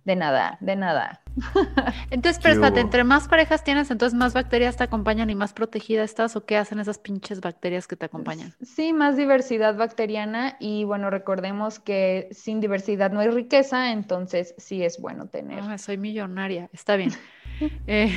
de 0.09 0.15
nada, 0.15 0.57
de 0.59 0.75
nada. 0.75 1.21
Entonces, 2.09 2.41
pero 2.43 2.65
entre 2.65 3.03
más 3.03 3.27
parejas 3.27 3.63
tienes, 3.63 3.91
entonces 3.91 4.17
más 4.17 4.33
bacterias 4.33 4.75
te 4.75 4.83
acompañan 4.83 5.29
y 5.29 5.35
más 5.35 5.53
protegida 5.53 6.03
estás, 6.03 6.35
o 6.35 6.45
qué 6.45 6.57
hacen 6.57 6.79
esas 6.79 6.97
pinches 6.97 7.41
bacterias 7.41 7.85
que 7.85 7.95
te 7.95 8.07
acompañan? 8.07 8.55
Sí, 8.63 8.91
más 8.91 9.17
diversidad 9.17 9.75
bacteriana 9.75 10.57
y 10.59 10.83
bueno, 10.83 11.11
recordemos 11.11 11.79
que 11.79 12.27
sin 12.31 12.59
diversidad 12.59 13.11
no 13.11 13.19
hay 13.19 13.29
riqueza, 13.29 13.91
entonces 13.91 14.55
sí 14.57 14.83
es 14.83 14.99
bueno 14.99 15.27
tener. 15.27 15.59
Ah, 15.61 15.77
soy 15.77 15.97
millonaria, 15.97 16.69
está 16.73 16.95
bien. 16.95 17.11
eh, 17.87 18.11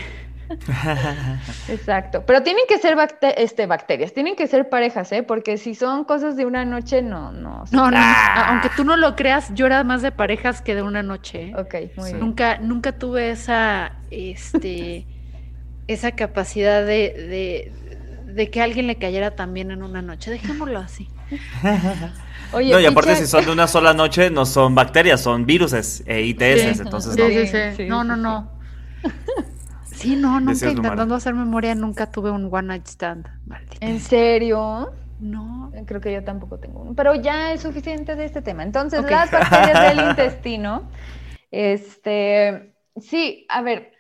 Exacto, 1.69 2.25
pero 2.27 2.43
tienen 2.43 2.65
que 2.69 2.79
ser 2.79 2.97
este, 3.37 3.67
bacterias, 3.67 4.13
tienen 4.13 4.37
que 4.37 4.47
ser 4.47 4.69
parejas, 4.69 5.11
¿eh? 5.13 5.23
Porque 5.23 5.59
si 5.59 5.75
son 5.75 6.05
cosas 6.05 6.37
de 6.37 6.45
una 6.45 6.65
noche, 6.65 7.03
no, 7.03 7.33
no. 7.33 7.65
No, 7.71 7.91
no, 7.91 7.99
aunque 8.47 8.71
tú 8.77 8.85
no 8.85 8.97
lo 8.97 9.17
creas, 9.17 9.53
yo 9.55 9.67
era 9.67 9.85
más 9.85 10.03
de 10.03 10.13
parejas 10.13 10.63
que 10.63 10.75
de 10.75 10.83
una 10.83 11.03
noche. 11.03 11.49
¿eh? 11.49 11.55
Ok, 11.57 11.75
muy 11.97 12.11
bien. 12.11 12.21
Nunca, 12.21 12.59
nunca 12.59 12.93
tuve 12.93 13.31
esa, 13.31 13.93
este, 14.11 15.07
esa 15.87 16.13
capacidad 16.13 16.85
de, 16.85 17.73
de, 18.27 18.51
que 18.51 18.61
alguien 18.61 18.87
le 18.87 18.97
cayera 18.97 19.33
también 19.33 19.71
en 19.71 19.83
una 19.83 20.03
noche. 20.03 20.31
Dejémoslo 20.31 20.79
así. 20.79 21.09
Oye, 22.53 22.71
no, 22.71 22.81
y 22.81 22.85
aparte 22.85 23.17
si 23.17 23.27
son 23.27 23.47
de 23.47 23.53
una 23.53 23.67
sola 23.67 23.95
noche, 23.95 24.29
no 24.29 24.45
son 24.45 24.75
bacterias, 24.75 25.23
son 25.23 25.47
viruses 25.47 26.03
e 26.07 26.21
ITS, 26.23 26.81
entonces 26.81 27.17
no. 27.17 27.27
Sí, 27.27 27.75
sí, 27.77 27.85
no, 27.87 28.05
no, 28.05 28.17
no. 28.17 28.51
Sí, 30.03 30.17
no, 30.17 30.41
nunca 30.41 30.69
intentando 30.69 31.15
hacer 31.15 31.33
memoria, 31.33 31.77
nunca 31.77 32.11
tuve 32.11 32.33
un 32.33 32.49
one 32.53 32.67
night 32.67 32.87
stand. 32.87 33.29
¿En 33.81 34.01
serio? 34.01 34.93
No. 35.21 35.73
Creo 35.87 36.01
que 36.01 36.13
yo 36.13 36.25
tampoco 36.25 36.59
tengo 36.59 36.81
uno. 36.81 36.95
Pero 36.95 37.15
ya 37.15 37.53
es 37.53 37.63
suficiente 37.63 38.17
de 38.17 38.25
este 38.25 38.43
tema. 38.43 38.65
Entonces, 38.65 39.09
las 39.09 39.31
bacterias 39.31 39.97
del 39.97 40.05
intestino. 40.09 40.91
Este, 41.53 42.75
sí, 42.97 43.47
a 43.49 43.63
ver, 43.63 43.93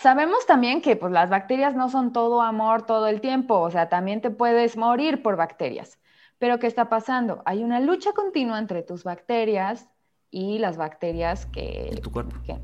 sabemos 0.00 0.46
también 0.46 0.80
que 0.80 0.94
pues, 0.94 1.12
las 1.12 1.28
bacterias 1.28 1.74
no 1.74 1.88
son 1.88 2.12
todo 2.12 2.40
amor 2.40 2.86
todo 2.86 3.08
el 3.08 3.20
tiempo. 3.20 3.58
O 3.58 3.70
sea, 3.72 3.88
también 3.88 4.20
te 4.20 4.30
puedes 4.30 4.76
morir 4.76 5.20
por 5.22 5.34
bacterias. 5.34 5.98
Pero, 6.38 6.60
¿qué 6.60 6.68
está 6.68 6.88
pasando? 6.88 7.42
Hay 7.44 7.64
una 7.64 7.80
lucha 7.80 8.12
continua 8.12 8.60
entre 8.60 8.82
tus 8.82 9.02
bacterias 9.02 9.88
y 10.32 10.58
las 10.58 10.78
bacterias 10.78 11.44
que, 11.46 12.00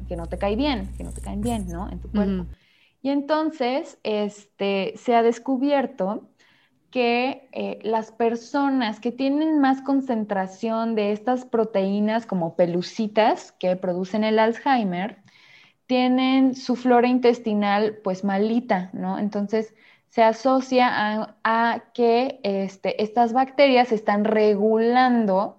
que, 0.09 0.17
no 0.17 0.27
te 0.27 0.39
caen 0.39 0.59
bien, 0.59 0.89
que 0.97 1.05
no 1.05 1.13
te 1.13 1.21
caen 1.21 1.43
bien, 1.43 1.69
¿no? 1.69 1.89
En 1.89 2.01
tu 2.01 2.11
cuerpo. 2.11 2.47
Y 3.03 3.11
entonces, 3.11 3.99
este, 4.03 4.95
se 4.97 5.15
ha 5.15 5.23
descubierto 5.23 6.31
que 6.91 7.47
eh, 7.53 7.79
las 7.83 8.11
personas 8.11 9.01
que 9.01 9.13
tienen 9.13 9.61
más 9.61 9.83
concentración 9.83 10.95
de 10.95 11.13
estas 11.13 11.45
proteínas 11.45 12.25
como 12.25 12.57
pelucitas 12.57 13.53
que 13.53 13.77
producen 13.77 14.25
el 14.25 14.39
Alzheimer, 14.39 15.19
tienen 15.87 16.55
su 16.55 16.75
flora 16.75 17.07
intestinal 17.07 17.99
pues 18.03 18.25
malita, 18.25 18.89
¿no? 18.95 19.19
Entonces 19.19 19.75
se 20.09 20.23
asocia 20.23 20.89
a, 20.91 21.37
a 21.45 21.85
que 21.93 22.41
este, 22.43 23.03
estas 23.03 23.35
bacterias 23.35 23.93
están 23.93 24.25
regulando 24.25 25.58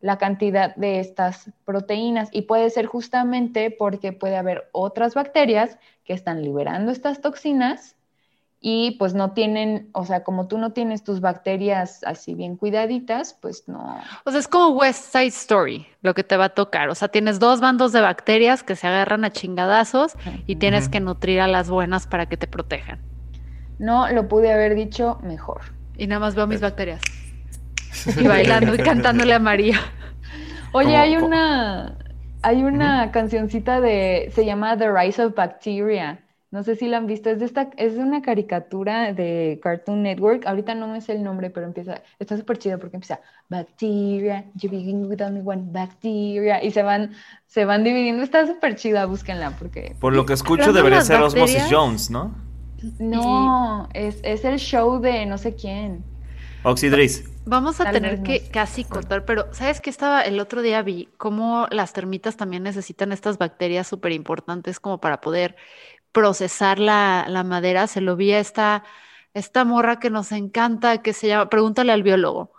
la 0.00 0.18
cantidad 0.18 0.74
de 0.76 1.00
estas 1.00 1.50
proteínas 1.64 2.28
y 2.32 2.42
puede 2.42 2.70
ser 2.70 2.86
justamente 2.86 3.70
porque 3.70 4.12
puede 4.12 4.36
haber 4.36 4.68
otras 4.72 5.14
bacterias 5.14 5.78
que 6.04 6.14
están 6.14 6.42
liberando 6.42 6.90
estas 6.90 7.20
toxinas 7.20 7.96
y 8.62 8.92
pues 8.98 9.14
no 9.14 9.32
tienen, 9.32 9.88
o 9.92 10.04
sea, 10.04 10.22
como 10.22 10.46
tú 10.46 10.58
no 10.58 10.72
tienes 10.72 11.02
tus 11.02 11.20
bacterias 11.20 12.02
así 12.04 12.34
bien 12.34 12.56
cuidaditas, 12.56 13.34
pues 13.40 13.68
no. 13.68 13.98
O 14.24 14.30
sea, 14.30 14.38
es 14.38 14.48
como 14.48 14.68
West 14.76 15.12
Side 15.12 15.28
Story 15.28 15.86
lo 16.02 16.12
que 16.12 16.24
te 16.24 16.36
va 16.36 16.46
a 16.46 16.48
tocar. 16.50 16.90
O 16.90 16.94
sea, 16.94 17.08
tienes 17.08 17.38
dos 17.38 17.60
bandos 17.60 17.92
de 17.92 18.02
bacterias 18.02 18.62
que 18.62 18.76
se 18.76 18.86
agarran 18.86 19.24
a 19.24 19.30
chingadazos 19.30 20.12
y 20.46 20.56
tienes 20.56 20.90
que 20.90 21.00
nutrir 21.00 21.40
a 21.40 21.48
las 21.48 21.70
buenas 21.70 22.06
para 22.06 22.26
que 22.26 22.36
te 22.36 22.46
protejan. 22.46 23.00
No 23.78 24.10
lo 24.10 24.28
pude 24.28 24.52
haber 24.52 24.74
dicho 24.74 25.18
mejor. 25.22 25.62
Y 25.96 26.06
nada 26.06 26.20
más 26.20 26.34
veo 26.34 26.46
mis 26.46 26.60
bacterias. 26.60 27.00
Y 28.16 28.26
bailando 28.26 28.74
y 28.74 28.78
cantándole 28.84 29.34
a 29.34 29.38
María. 29.38 29.80
Oye, 30.72 30.96
hay 30.96 31.16
una, 31.16 31.96
hay 32.42 32.62
una 32.62 33.10
cancioncita 33.10 33.80
de, 33.80 34.30
se 34.34 34.44
llama 34.44 34.76
The 34.76 34.90
Rise 34.92 35.24
of 35.24 35.34
Bacteria. 35.34 36.20
No 36.52 36.64
sé 36.64 36.74
si 36.74 36.88
la 36.88 36.96
han 36.96 37.06
visto, 37.06 37.30
es 37.30 37.38
de 37.38 37.44
esta, 37.44 37.70
es 37.76 37.94
de 37.94 38.00
una 38.00 38.22
caricatura 38.22 39.12
de 39.12 39.60
Cartoon 39.62 40.02
Network. 40.02 40.46
Ahorita 40.46 40.74
no 40.74 40.88
me 40.88 41.00
sé 41.00 41.12
el 41.12 41.22
nombre, 41.22 41.48
pero 41.48 41.66
empieza, 41.66 42.02
está 42.18 42.36
súper 42.36 42.58
chido 42.58 42.78
porque 42.80 42.96
empieza 42.96 43.20
Bacteria, 43.48 44.44
you 44.56 44.68
begin 44.68 45.06
with 45.06 45.20
only 45.22 45.42
one 45.44 45.62
bacteria, 45.66 46.62
y 46.62 46.72
se 46.72 46.82
van, 46.82 47.12
se 47.46 47.64
van 47.64 47.84
dividiendo. 47.84 48.24
Está 48.24 48.48
súper 48.48 48.74
chida, 48.74 49.06
búsquenla 49.06 49.52
porque 49.58 49.94
Por 50.00 50.12
lo 50.12 50.26
que 50.26 50.32
escucho 50.32 50.72
debería 50.72 51.02
ser 51.02 51.20
Osmosis 51.20 51.66
Jones, 51.70 52.10
¿no? 52.10 52.34
no, 52.98 53.88
es, 53.94 54.18
es 54.22 54.44
el 54.44 54.58
show 54.58 55.00
de 55.00 55.26
no 55.26 55.38
sé 55.38 55.54
quién. 55.54 56.04
Oxidris. 56.62 57.24
Vamos 57.46 57.80
a 57.80 57.84
Tal 57.84 57.94
tener 57.94 58.22
que 58.22 58.48
casi 58.50 58.84
cortar, 58.84 59.24
pero 59.24 59.46
¿sabes 59.52 59.80
qué 59.80 59.90
estaba 59.90 60.22
el 60.22 60.38
otro 60.40 60.62
día? 60.62 60.82
Vi 60.82 61.08
cómo 61.16 61.66
las 61.70 61.92
termitas 61.92 62.36
también 62.36 62.62
necesitan 62.62 63.12
estas 63.12 63.38
bacterias 63.38 63.86
súper 63.86 64.12
importantes 64.12 64.78
como 64.78 65.00
para 65.00 65.20
poder 65.20 65.56
procesar 66.12 66.78
la, 66.78 67.26
la 67.28 67.44
madera. 67.44 67.86
Se 67.86 68.00
lo 68.00 68.16
vi 68.16 68.32
a 68.32 68.40
esta, 68.40 68.84
esta 69.34 69.64
morra 69.64 69.98
que 69.98 70.10
nos 70.10 70.32
encanta, 70.32 71.02
que 71.02 71.12
se 71.12 71.28
llama, 71.28 71.48
pregúntale 71.48 71.92
al 71.92 72.02
biólogo. 72.02 72.52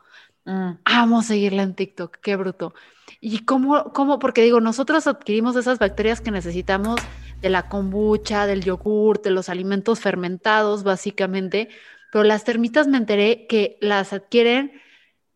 Mm. 0.45 0.71
Amo 0.85 1.19
Ah, 1.19 1.23
seguirla 1.23 1.63
en 1.63 1.75
TikTok, 1.75 2.17
qué 2.17 2.35
bruto. 2.35 2.73
Y 3.19 3.45
cómo, 3.45 3.93
cómo, 3.93 4.19
porque 4.19 4.41
digo, 4.41 4.61
nosotros 4.61 5.05
adquirimos 5.05 5.55
esas 5.55 5.77
bacterias 5.79 6.21
que 6.21 6.31
necesitamos 6.31 6.99
de 7.41 7.49
la 7.49 7.69
kombucha, 7.69 8.47
del 8.47 8.63
yogur, 8.63 9.21
de 9.21 9.31
los 9.31 9.49
alimentos 9.49 9.99
fermentados, 9.99 10.83
básicamente, 10.83 11.69
pero 12.11 12.23
las 12.23 12.43
termitas 12.43 12.87
me 12.87 12.97
enteré 12.97 13.47
que 13.47 13.77
las 13.81 14.13
adquieren 14.13 14.73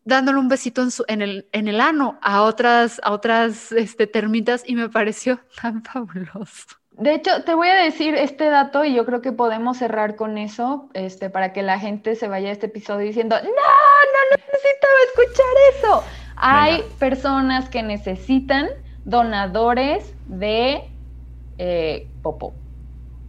dándole 0.04 0.38
un 0.38 0.48
besito 0.48 0.82
en, 0.82 0.90
su- 0.92 1.04
en 1.08 1.20
el, 1.22 1.48
en 1.52 1.66
el 1.68 1.80
ano 1.80 2.18
a 2.22 2.42
otras, 2.42 3.00
a 3.02 3.12
otras 3.12 3.72
este, 3.72 4.06
termitas 4.06 4.62
y 4.66 4.76
me 4.76 4.88
pareció 4.88 5.40
tan 5.60 5.82
fabuloso. 5.82 6.66
De 6.92 7.14
hecho, 7.14 7.42
te 7.44 7.54
voy 7.54 7.68
a 7.68 7.74
decir 7.74 8.14
este 8.14 8.44
dato 8.46 8.84
y 8.84 8.94
yo 8.94 9.04
creo 9.04 9.20
que 9.20 9.32
podemos 9.32 9.76
cerrar 9.76 10.16
con 10.16 10.38
eso, 10.38 10.88
este, 10.94 11.28
para 11.28 11.52
que 11.52 11.62
la 11.62 11.78
gente 11.78 12.14
se 12.14 12.26
vaya 12.26 12.48
a 12.48 12.52
este 12.52 12.66
episodio 12.66 13.06
diciendo, 13.06 13.36
no, 13.36 13.48
no 13.48 14.36
necesitaba 14.36 14.94
escuchar 15.10 15.46
eso. 15.78 16.04
Hay 16.36 16.82
personas 16.98 17.68
que 17.68 17.82
necesitan 17.82 18.68
donadores 19.04 20.14
de 20.26 20.84
eh, 21.58 22.06
popó. 22.22 22.54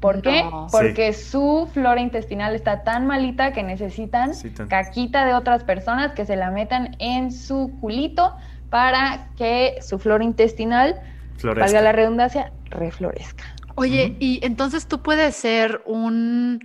¿Por 0.07 0.21
qué? 0.21 0.43
No. 0.43 0.67
Porque 0.71 1.13
su 1.13 1.69
flora 1.73 2.01
intestinal 2.01 2.55
está 2.55 2.83
tan 2.83 3.07
malita 3.07 3.51
que 3.51 3.63
necesitan 3.63 4.31
caquita 4.69 5.25
de 5.25 5.33
otras 5.33 5.63
personas 5.63 6.13
que 6.13 6.25
se 6.25 6.35
la 6.35 6.51
metan 6.51 6.95
en 6.99 7.31
su 7.31 7.77
culito 7.81 8.35
para 8.69 9.29
que 9.37 9.77
su 9.81 9.99
flora 9.99 10.23
intestinal, 10.23 10.99
Floresta. 11.37 11.65
valga 11.65 11.81
la 11.81 11.91
redundancia, 11.91 12.51
reflorezca. 12.65 13.45
Oye, 13.75 14.15
y 14.19 14.39
entonces 14.43 14.87
tú 14.87 15.03
puedes 15.03 15.35
ser 15.35 15.81
un, 15.85 16.59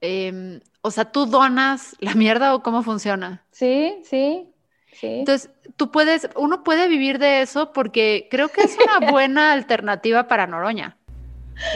em, 0.00 0.60
o 0.82 0.90
sea, 0.90 1.06
tú 1.06 1.26
donas 1.26 1.96
la 2.00 2.14
mierda 2.14 2.54
o 2.54 2.62
cómo 2.62 2.82
funciona. 2.82 3.44
Sí, 3.50 4.00
sí, 4.04 4.52
sí. 4.92 5.20
Entonces, 5.20 5.50
tú 5.76 5.90
puedes, 5.90 6.28
uno 6.36 6.64
puede 6.64 6.88
vivir 6.88 7.18
de 7.18 7.42
eso 7.42 7.72
porque 7.72 8.28
creo 8.30 8.48
que 8.48 8.62
es 8.62 8.76
una 8.76 8.98
buena 9.12 9.52
alternativa 9.52 10.26
para 10.26 10.46
Noroña. 10.46 10.97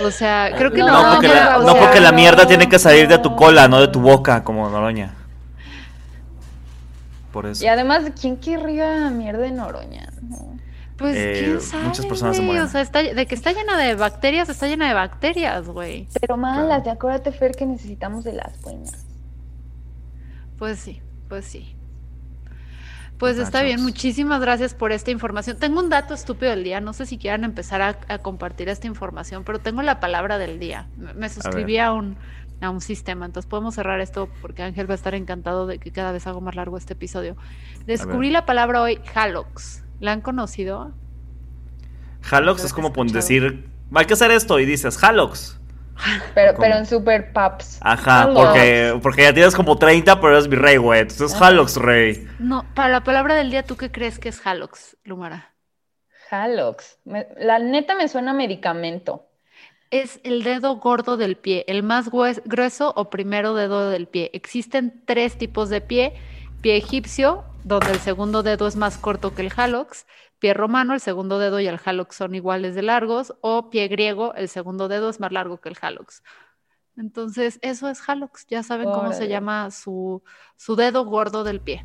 O 0.04 0.10
sea, 0.10 0.50
creo 0.56 0.70
que 0.70 0.78
No, 0.78 0.86
No, 0.86 1.12
porque, 1.14 1.28
la, 1.28 1.58
o 1.58 1.62
no 1.62 1.72
sea, 1.72 1.80
porque 1.80 2.00
la 2.00 2.12
mierda 2.12 2.42
no, 2.42 2.48
tiene 2.48 2.68
que 2.68 2.78
salir 2.78 3.08
de 3.08 3.18
tu 3.18 3.34
cola, 3.36 3.68
no 3.68 3.80
de 3.80 3.88
tu 3.88 4.00
boca, 4.00 4.44
como 4.44 4.68
Noroña. 4.68 5.14
Por 7.32 7.46
eso. 7.46 7.64
Y 7.64 7.68
además, 7.68 8.04
¿quién 8.20 8.36
querría 8.36 9.10
mierda 9.10 9.46
en 9.46 9.56
Noroña? 9.56 10.12
No. 10.20 10.52
Pues 10.96 11.16
Eh, 11.16 11.42
quién 11.44 11.60
sabe, 11.60 11.84
muchas 11.84 12.06
personas 12.06 12.36
se 12.36 12.42
mueren. 12.42 12.64
O 12.64 12.68
sea, 12.68 12.80
está, 12.80 13.02
de 13.02 13.26
que 13.26 13.34
está 13.34 13.52
llena 13.52 13.76
de 13.76 13.94
bacterias, 13.94 14.48
está 14.48 14.66
llena 14.68 14.86
de 14.86 14.94
bacterias, 14.94 15.66
güey. 15.66 16.06
Pero 16.20 16.36
malas, 16.36 16.84
de 16.84 16.90
acuérdate, 16.90 17.32
Fer, 17.32 17.52
que 17.52 17.66
necesitamos 17.66 18.24
de 18.24 18.34
las 18.34 18.60
buenas. 18.60 19.06
Pues 20.58 20.78
sí, 20.78 21.00
pues 21.28 21.44
sí. 21.46 21.74
Pues 23.18 23.38
está 23.38 23.62
bien, 23.62 23.80
muchísimas 23.80 24.40
gracias 24.40 24.74
por 24.74 24.90
esta 24.90 25.12
información. 25.12 25.56
Tengo 25.56 25.78
un 25.78 25.88
dato 25.88 26.12
estúpido 26.12 26.50
del 26.50 26.64
día, 26.64 26.80
no 26.80 26.92
sé 26.92 27.06
si 27.06 27.18
quieran 27.18 27.44
empezar 27.44 27.80
a, 27.80 27.98
a 28.08 28.18
compartir 28.18 28.68
esta 28.68 28.88
información, 28.88 29.44
pero 29.44 29.60
tengo 29.60 29.82
la 29.82 30.00
palabra 30.00 30.38
del 30.38 30.58
día. 30.58 30.88
Me, 30.96 31.14
me 31.14 31.28
suscribí 31.28 31.78
a, 31.78 31.92
un, 31.92 32.16
a 32.60 32.70
un 32.70 32.80
sistema, 32.80 33.26
entonces 33.26 33.48
podemos 33.48 33.76
cerrar 33.76 34.00
esto 34.00 34.28
porque 34.40 34.62
Ángel 34.62 34.88
va 34.90 34.94
a 34.94 34.96
estar 34.96 35.14
encantado 35.14 35.68
de 35.68 35.78
que 35.78 35.92
cada 35.92 36.10
vez 36.10 36.26
hago 36.26 36.40
más 36.40 36.56
largo 36.56 36.76
este 36.76 36.94
episodio. 36.94 37.36
Descubrí 37.86 38.30
la 38.30 38.44
palabra 38.44 38.82
hoy, 38.82 38.98
Halox. 39.14 39.84
¿La 40.00 40.12
han 40.12 40.20
conocido? 40.20 40.92
Halox 42.28 42.64
es 42.64 42.72
como 42.72 42.90
decir, 43.04 43.68
hay 43.94 44.04
que 44.06 44.14
hacer 44.14 44.32
esto 44.32 44.58
y 44.58 44.66
dices 44.66 45.02
Halox. 45.02 45.60
Pero, 46.34 46.52
¿Cómo? 46.54 46.62
pero 46.64 46.76
en 46.78 46.86
Super 46.86 47.32
Paps. 47.32 47.78
Ajá, 47.82 48.22
Halox. 48.22 48.34
porque, 48.46 48.98
porque 49.02 49.22
ya 49.22 49.32
tienes 49.34 49.54
como 49.54 49.76
30, 49.76 50.20
pero 50.20 50.32
eres 50.32 50.48
mi 50.48 50.56
rey, 50.56 50.76
güey. 50.76 51.00
Entonces 51.00 51.40
Halox, 51.40 51.76
rey. 51.76 52.26
No, 52.38 52.64
para 52.74 52.88
la 52.88 53.04
palabra 53.04 53.34
del 53.34 53.50
día, 53.50 53.62
¿tú 53.64 53.76
qué 53.76 53.90
crees 53.92 54.18
que 54.18 54.30
es 54.30 54.44
Halox, 54.44 54.96
Lumara? 55.04 55.52
Halox. 56.30 56.98
Me- 57.04 57.28
la 57.38 57.58
neta 57.58 57.94
me 57.94 58.08
suena 58.08 58.30
a 58.30 58.34
medicamento. 58.34 59.26
Es 59.90 60.20
el 60.24 60.42
dedo 60.42 60.76
gordo 60.76 61.18
del 61.18 61.36
pie, 61.36 61.66
el 61.68 61.82
más 61.82 62.08
grueso 62.10 62.94
o 62.96 63.10
primero 63.10 63.54
dedo 63.54 63.90
del 63.90 64.06
pie. 64.08 64.30
Existen 64.32 65.02
tres 65.04 65.36
tipos 65.36 65.68
de 65.68 65.82
pie. 65.82 66.14
Pie 66.62 66.76
egipcio, 66.76 67.44
donde 67.64 67.90
el 67.90 67.98
segundo 67.98 68.42
dedo 68.42 68.66
es 68.66 68.76
más 68.76 68.96
corto 68.96 69.34
que 69.34 69.42
el 69.42 69.52
halox. 69.54 70.06
Pie 70.38 70.54
romano, 70.54 70.94
el 70.94 71.00
segundo 71.00 71.38
dedo 71.38 71.60
y 71.60 71.66
el 71.66 71.78
halox 71.84 72.16
son 72.16 72.34
iguales 72.34 72.74
de 72.74 72.82
largos. 72.82 73.34
O 73.40 73.68
pie 73.68 73.88
griego, 73.88 74.32
el 74.34 74.48
segundo 74.48 74.88
dedo 74.88 75.10
es 75.10 75.20
más 75.20 75.32
largo 75.32 75.58
que 75.58 75.68
el 75.68 75.76
halox. 75.80 76.22
Entonces, 76.96 77.58
eso 77.62 77.88
es 77.88 78.08
halox. 78.08 78.46
Ya 78.46 78.62
saben 78.62 78.90
cómo 78.90 79.12
se 79.12 79.28
llama 79.28 79.70
su, 79.70 80.22
su 80.56 80.76
dedo 80.76 81.04
gordo 81.04 81.42
del 81.42 81.60
pie. 81.60 81.84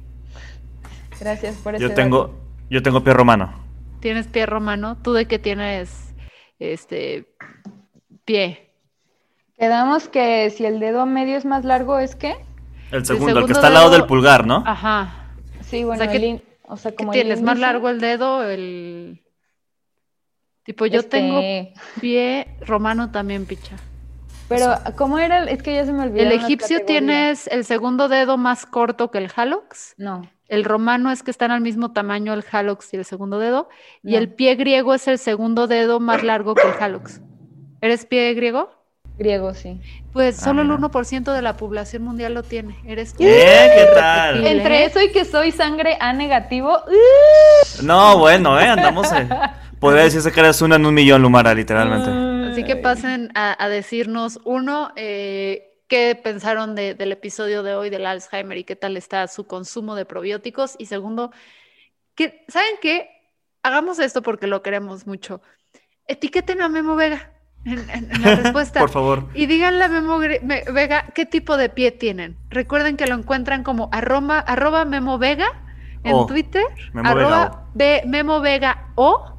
Gracias 1.20 1.56
por 1.58 1.76
ese 1.76 1.82
Yo 1.84 1.90
dato. 1.90 2.02
tengo, 2.02 2.36
yo 2.70 2.84
tengo 2.84 3.04
pie 3.04 3.14
romano. 3.14 3.54
¿Tienes 4.00 4.28
pie 4.28 4.46
romano? 4.46 4.98
¿Tú 5.02 5.14
de 5.14 5.28
qué 5.28 5.40
tienes 5.40 6.14
este 6.60 7.28
pie? 8.26 8.72
Quedamos 9.58 10.08
que 10.08 10.52
si 10.52 10.66
el 10.66 10.80
dedo 10.80 11.08
medio 11.08 11.36
es 11.36 11.46
más 11.46 11.66
largo, 11.66 11.98
¿es 11.98 12.16
qué? 12.16 12.36
El 12.92 13.06
segundo, 13.06 13.28
el 13.28 13.34
segundo 13.36 13.46
que 13.48 13.54
está 13.54 13.68
al 13.68 13.74
lado 13.74 13.90
del 13.90 14.06
pulgar, 14.06 14.46
¿no? 14.46 14.64
Ajá. 14.66 15.32
Sí, 15.62 15.84
bueno, 15.84 16.04
sea, 16.04 16.14
el 16.14 16.20
¿qué- 16.22 16.28
in- 16.28 16.44
o 16.64 16.78
sea, 16.78 16.92
¿Qué 16.92 16.98
como 16.98 17.12
tienes? 17.12 17.42
¿Más 17.42 17.60
largo 17.60 17.90
el 17.90 18.00
dedo? 18.00 18.44
El 18.44 19.22
tipo, 20.64 20.86
yo 20.86 21.04
tengo 21.04 21.40
Este, 21.40 21.74
pie 22.02 22.56
romano 22.66 23.12
también, 23.12 23.46
picha. 23.46 23.76
Pero, 24.50 24.76
¿cómo 24.96 25.20
era? 25.20 25.40
el- 25.40 25.50
Es 25.50 25.62
que 25.62 25.74
ya 25.76 25.86
se 25.86 25.92
me 25.92 26.04
olvidó. 26.04 26.24
El 26.24 26.32
egipcio 26.32 26.86
tienes 26.86 27.48
el 27.48 27.66
segundo 27.66 28.08
dedo 28.08 28.38
más 28.38 28.66
corto 28.66 29.12
que 29.12 29.18
el 29.18 29.30
halox. 29.36 29.94
No. 29.98 30.22
El 30.48 30.64
romano 30.64 31.12
es 31.12 31.24
que 31.24 31.32
están 31.32 31.52
al 31.52 31.60
mismo 31.60 31.92
tamaño 31.92 32.34
el 32.34 32.46
halox 32.50 32.94
y 32.94 32.98
el 32.98 33.04
segundo 33.04 33.40
dedo. 33.40 33.68
Y 34.04 34.16
el 34.16 34.34
pie 34.34 34.56
griego 34.56 34.94
es 34.94 35.06
el 35.10 35.18
segundo 35.20 35.68
dedo 35.68 36.00
más 36.00 36.24
largo 36.24 36.56
que 36.56 36.62
el 36.66 36.74
halox. 36.82 37.20
¿Eres 37.82 38.06
pie 38.06 38.34
griego? 38.34 38.70
Griego, 39.18 39.54
sí. 39.56 39.82
Pues 40.14 40.40
Ah, 40.40 40.46
solo 40.46 40.62
el 40.62 40.68
mira. 40.68 40.80
1% 40.80 41.34
de 41.34 41.42
la 41.42 41.58
población 41.58 42.04
mundial 42.04 42.34
lo 42.36 42.44
tiene. 42.44 42.78
Eres 42.86 43.14
tú. 43.14 43.24
Eh, 43.24 43.72
¿qué 43.76 43.88
tal? 43.96 44.46
Entre 44.46 44.86
eso 44.86 45.02
y 45.02 45.12
que 45.12 45.26
soy 45.26 45.52
sangre 45.52 45.98
A 46.00 46.14
negativo. 46.14 46.78
¡uh! 46.88 47.84
No, 47.84 48.18
bueno, 48.20 48.60
eh, 48.60 48.68
andamos. 48.68 49.12
Eh. 49.12 49.28
Podría 49.80 50.04
decirse 50.04 50.32
que 50.32 50.40
eres 50.40 50.62
una 50.62 50.76
en 50.76 50.86
un 50.86 50.94
millón, 50.94 51.22
Lumara, 51.22 51.54
literalmente. 51.54 52.52
Así 52.52 52.64
que 52.64 52.76
pasen 52.76 53.32
a, 53.36 53.62
a 53.64 53.70
decirnos, 53.70 54.40
uno, 54.44 54.92
eh, 54.96 55.64
qué 55.88 56.20
pensaron 56.22 56.76
de- 56.76 56.94
del 56.96 57.12
episodio 57.12 57.62
de 57.64 57.76
hoy 57.76 57.90
del 57.90 58.06
Alzheimer 58.06 58.58
y 58.58 58.64
qué 58.64 58.76
tal 58.76 58.98
está 58.98 59.28
su 59.28 59.46
consumo 59.48 59.96
de 59.96 60.06
probióticos. 60.06 60.76
Y 60.80 60.88
segundo, 60.88 61.32
que, 62.16 62.44
¿saben 62.48 62.74
qué? 62.82 63.10
Hagamos 63.64 64.00
esto 64.00 64.22
porque 64.22 64.48
lo 64.48 64.62
queremos 64.64 65.06
mucho. 65.08 65.42
Etiqueten 66.08 66.62
a 66.62 66.70
Memo 66.70 66.96
Vega 66.96 67.32
en, 67.68 67.90
en- 67.90 68.12
en 68.12 68.22
la 68.22 68.36
respuesta. 68.36 68.80
Por 68.82 68.90
favor. 68.90 69.28
Y 69.34 69.46
díganle 69.46 69.84
a 69.84 69.88
Memo 69.90 70.18
Me- 70.20 70.64
Vega 70.74 71.06
qué 71.14 71.26
tipo 71.26 71.58
de 71.58 71.70
pie 71.70 71.92
tienen. 71.92 72.38
Recuerden 72.50 72.98
que 72.98 73.08
lo 73.08 73.16
encuentran 73.16 73.64
como 73.64 73.90
arroba, 73.92 74.40
arroba 74.40 74.86
Memo 74.86 75.18
Vega 75.18 75.48
en. 76.04 76.26
Twitter, 76.28 76.64
Memo 76.94 77.10
arroba 77.10 77.66
Be- 77.74 78.04
Memo 78.08 78.40
Vega 78.42 78.88
o, 78.96 79.34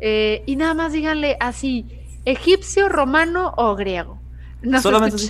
eh, 0.00 0.42
y 0.46 0.56
nada 0.56 0.74
más 0.74 0.92
díganle 0.92 1.36
así, 1.40 1.86
egipcio, 2.24 2.88
romano 2.88 3.54
o 3.56 3.74
griego. 3.76 4.20
Nos 4.62 4.82
Solamente 4.82 5.22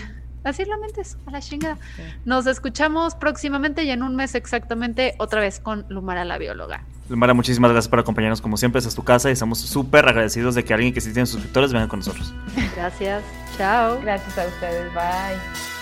Así 0.44 0.64
lo 0.64 0.76
mentes, 0.78 1.18
a 1.26 1.30
la 1.30 1.40
chingada. 1.40 1.76
Nos 2.24 2.48
escuchamos 2.48 3.14
próximamente 3.14 3.84
y 3.84 3.90
en 3.92 4.02
un 4.02 4.16
mes 4.16 4.34
exactamente 4.34 5.14
otra 5.18 5.40
vez 5.40 5.60
con 5.60 5.86
Lumara 5.88 6.24
la 6.24 6.36
bióloga. 6.36 6.84
Lumara, 7.12 7.34
muchísimas 7.34 7.70
gracias 7.70 7.90
por 7.90 7.98
acompañarnos 7.98 8.40
como 8.40 8.56
siempre. 8.56 8.78
Esta 8.78 8.88
es 8.88 8.94
tu 8.94 9.04
casa 9.04 9.28
y 9.28 9.34
estamos 9.34 9.58
súper 9.58 10.08
agradecidos 10.08 10.54
de 10.54 10.64
que 10.64 10.72
alguien 10.72 10.94
que 10.94 11.00
sí 11.02 11.12
tiene 11.12 11.26
suscriptores 11.26 11.72
venga 11.72 11.86
con 11.86 11.98
nosotros. 11.98 12.32
Gracias. 12.74 13.22
Chao. 13.58 14.00
Gracias 14.00 14.38
a 14.38 14.46
ustedes. 14.46 14.92
Bye. 14.94 15.81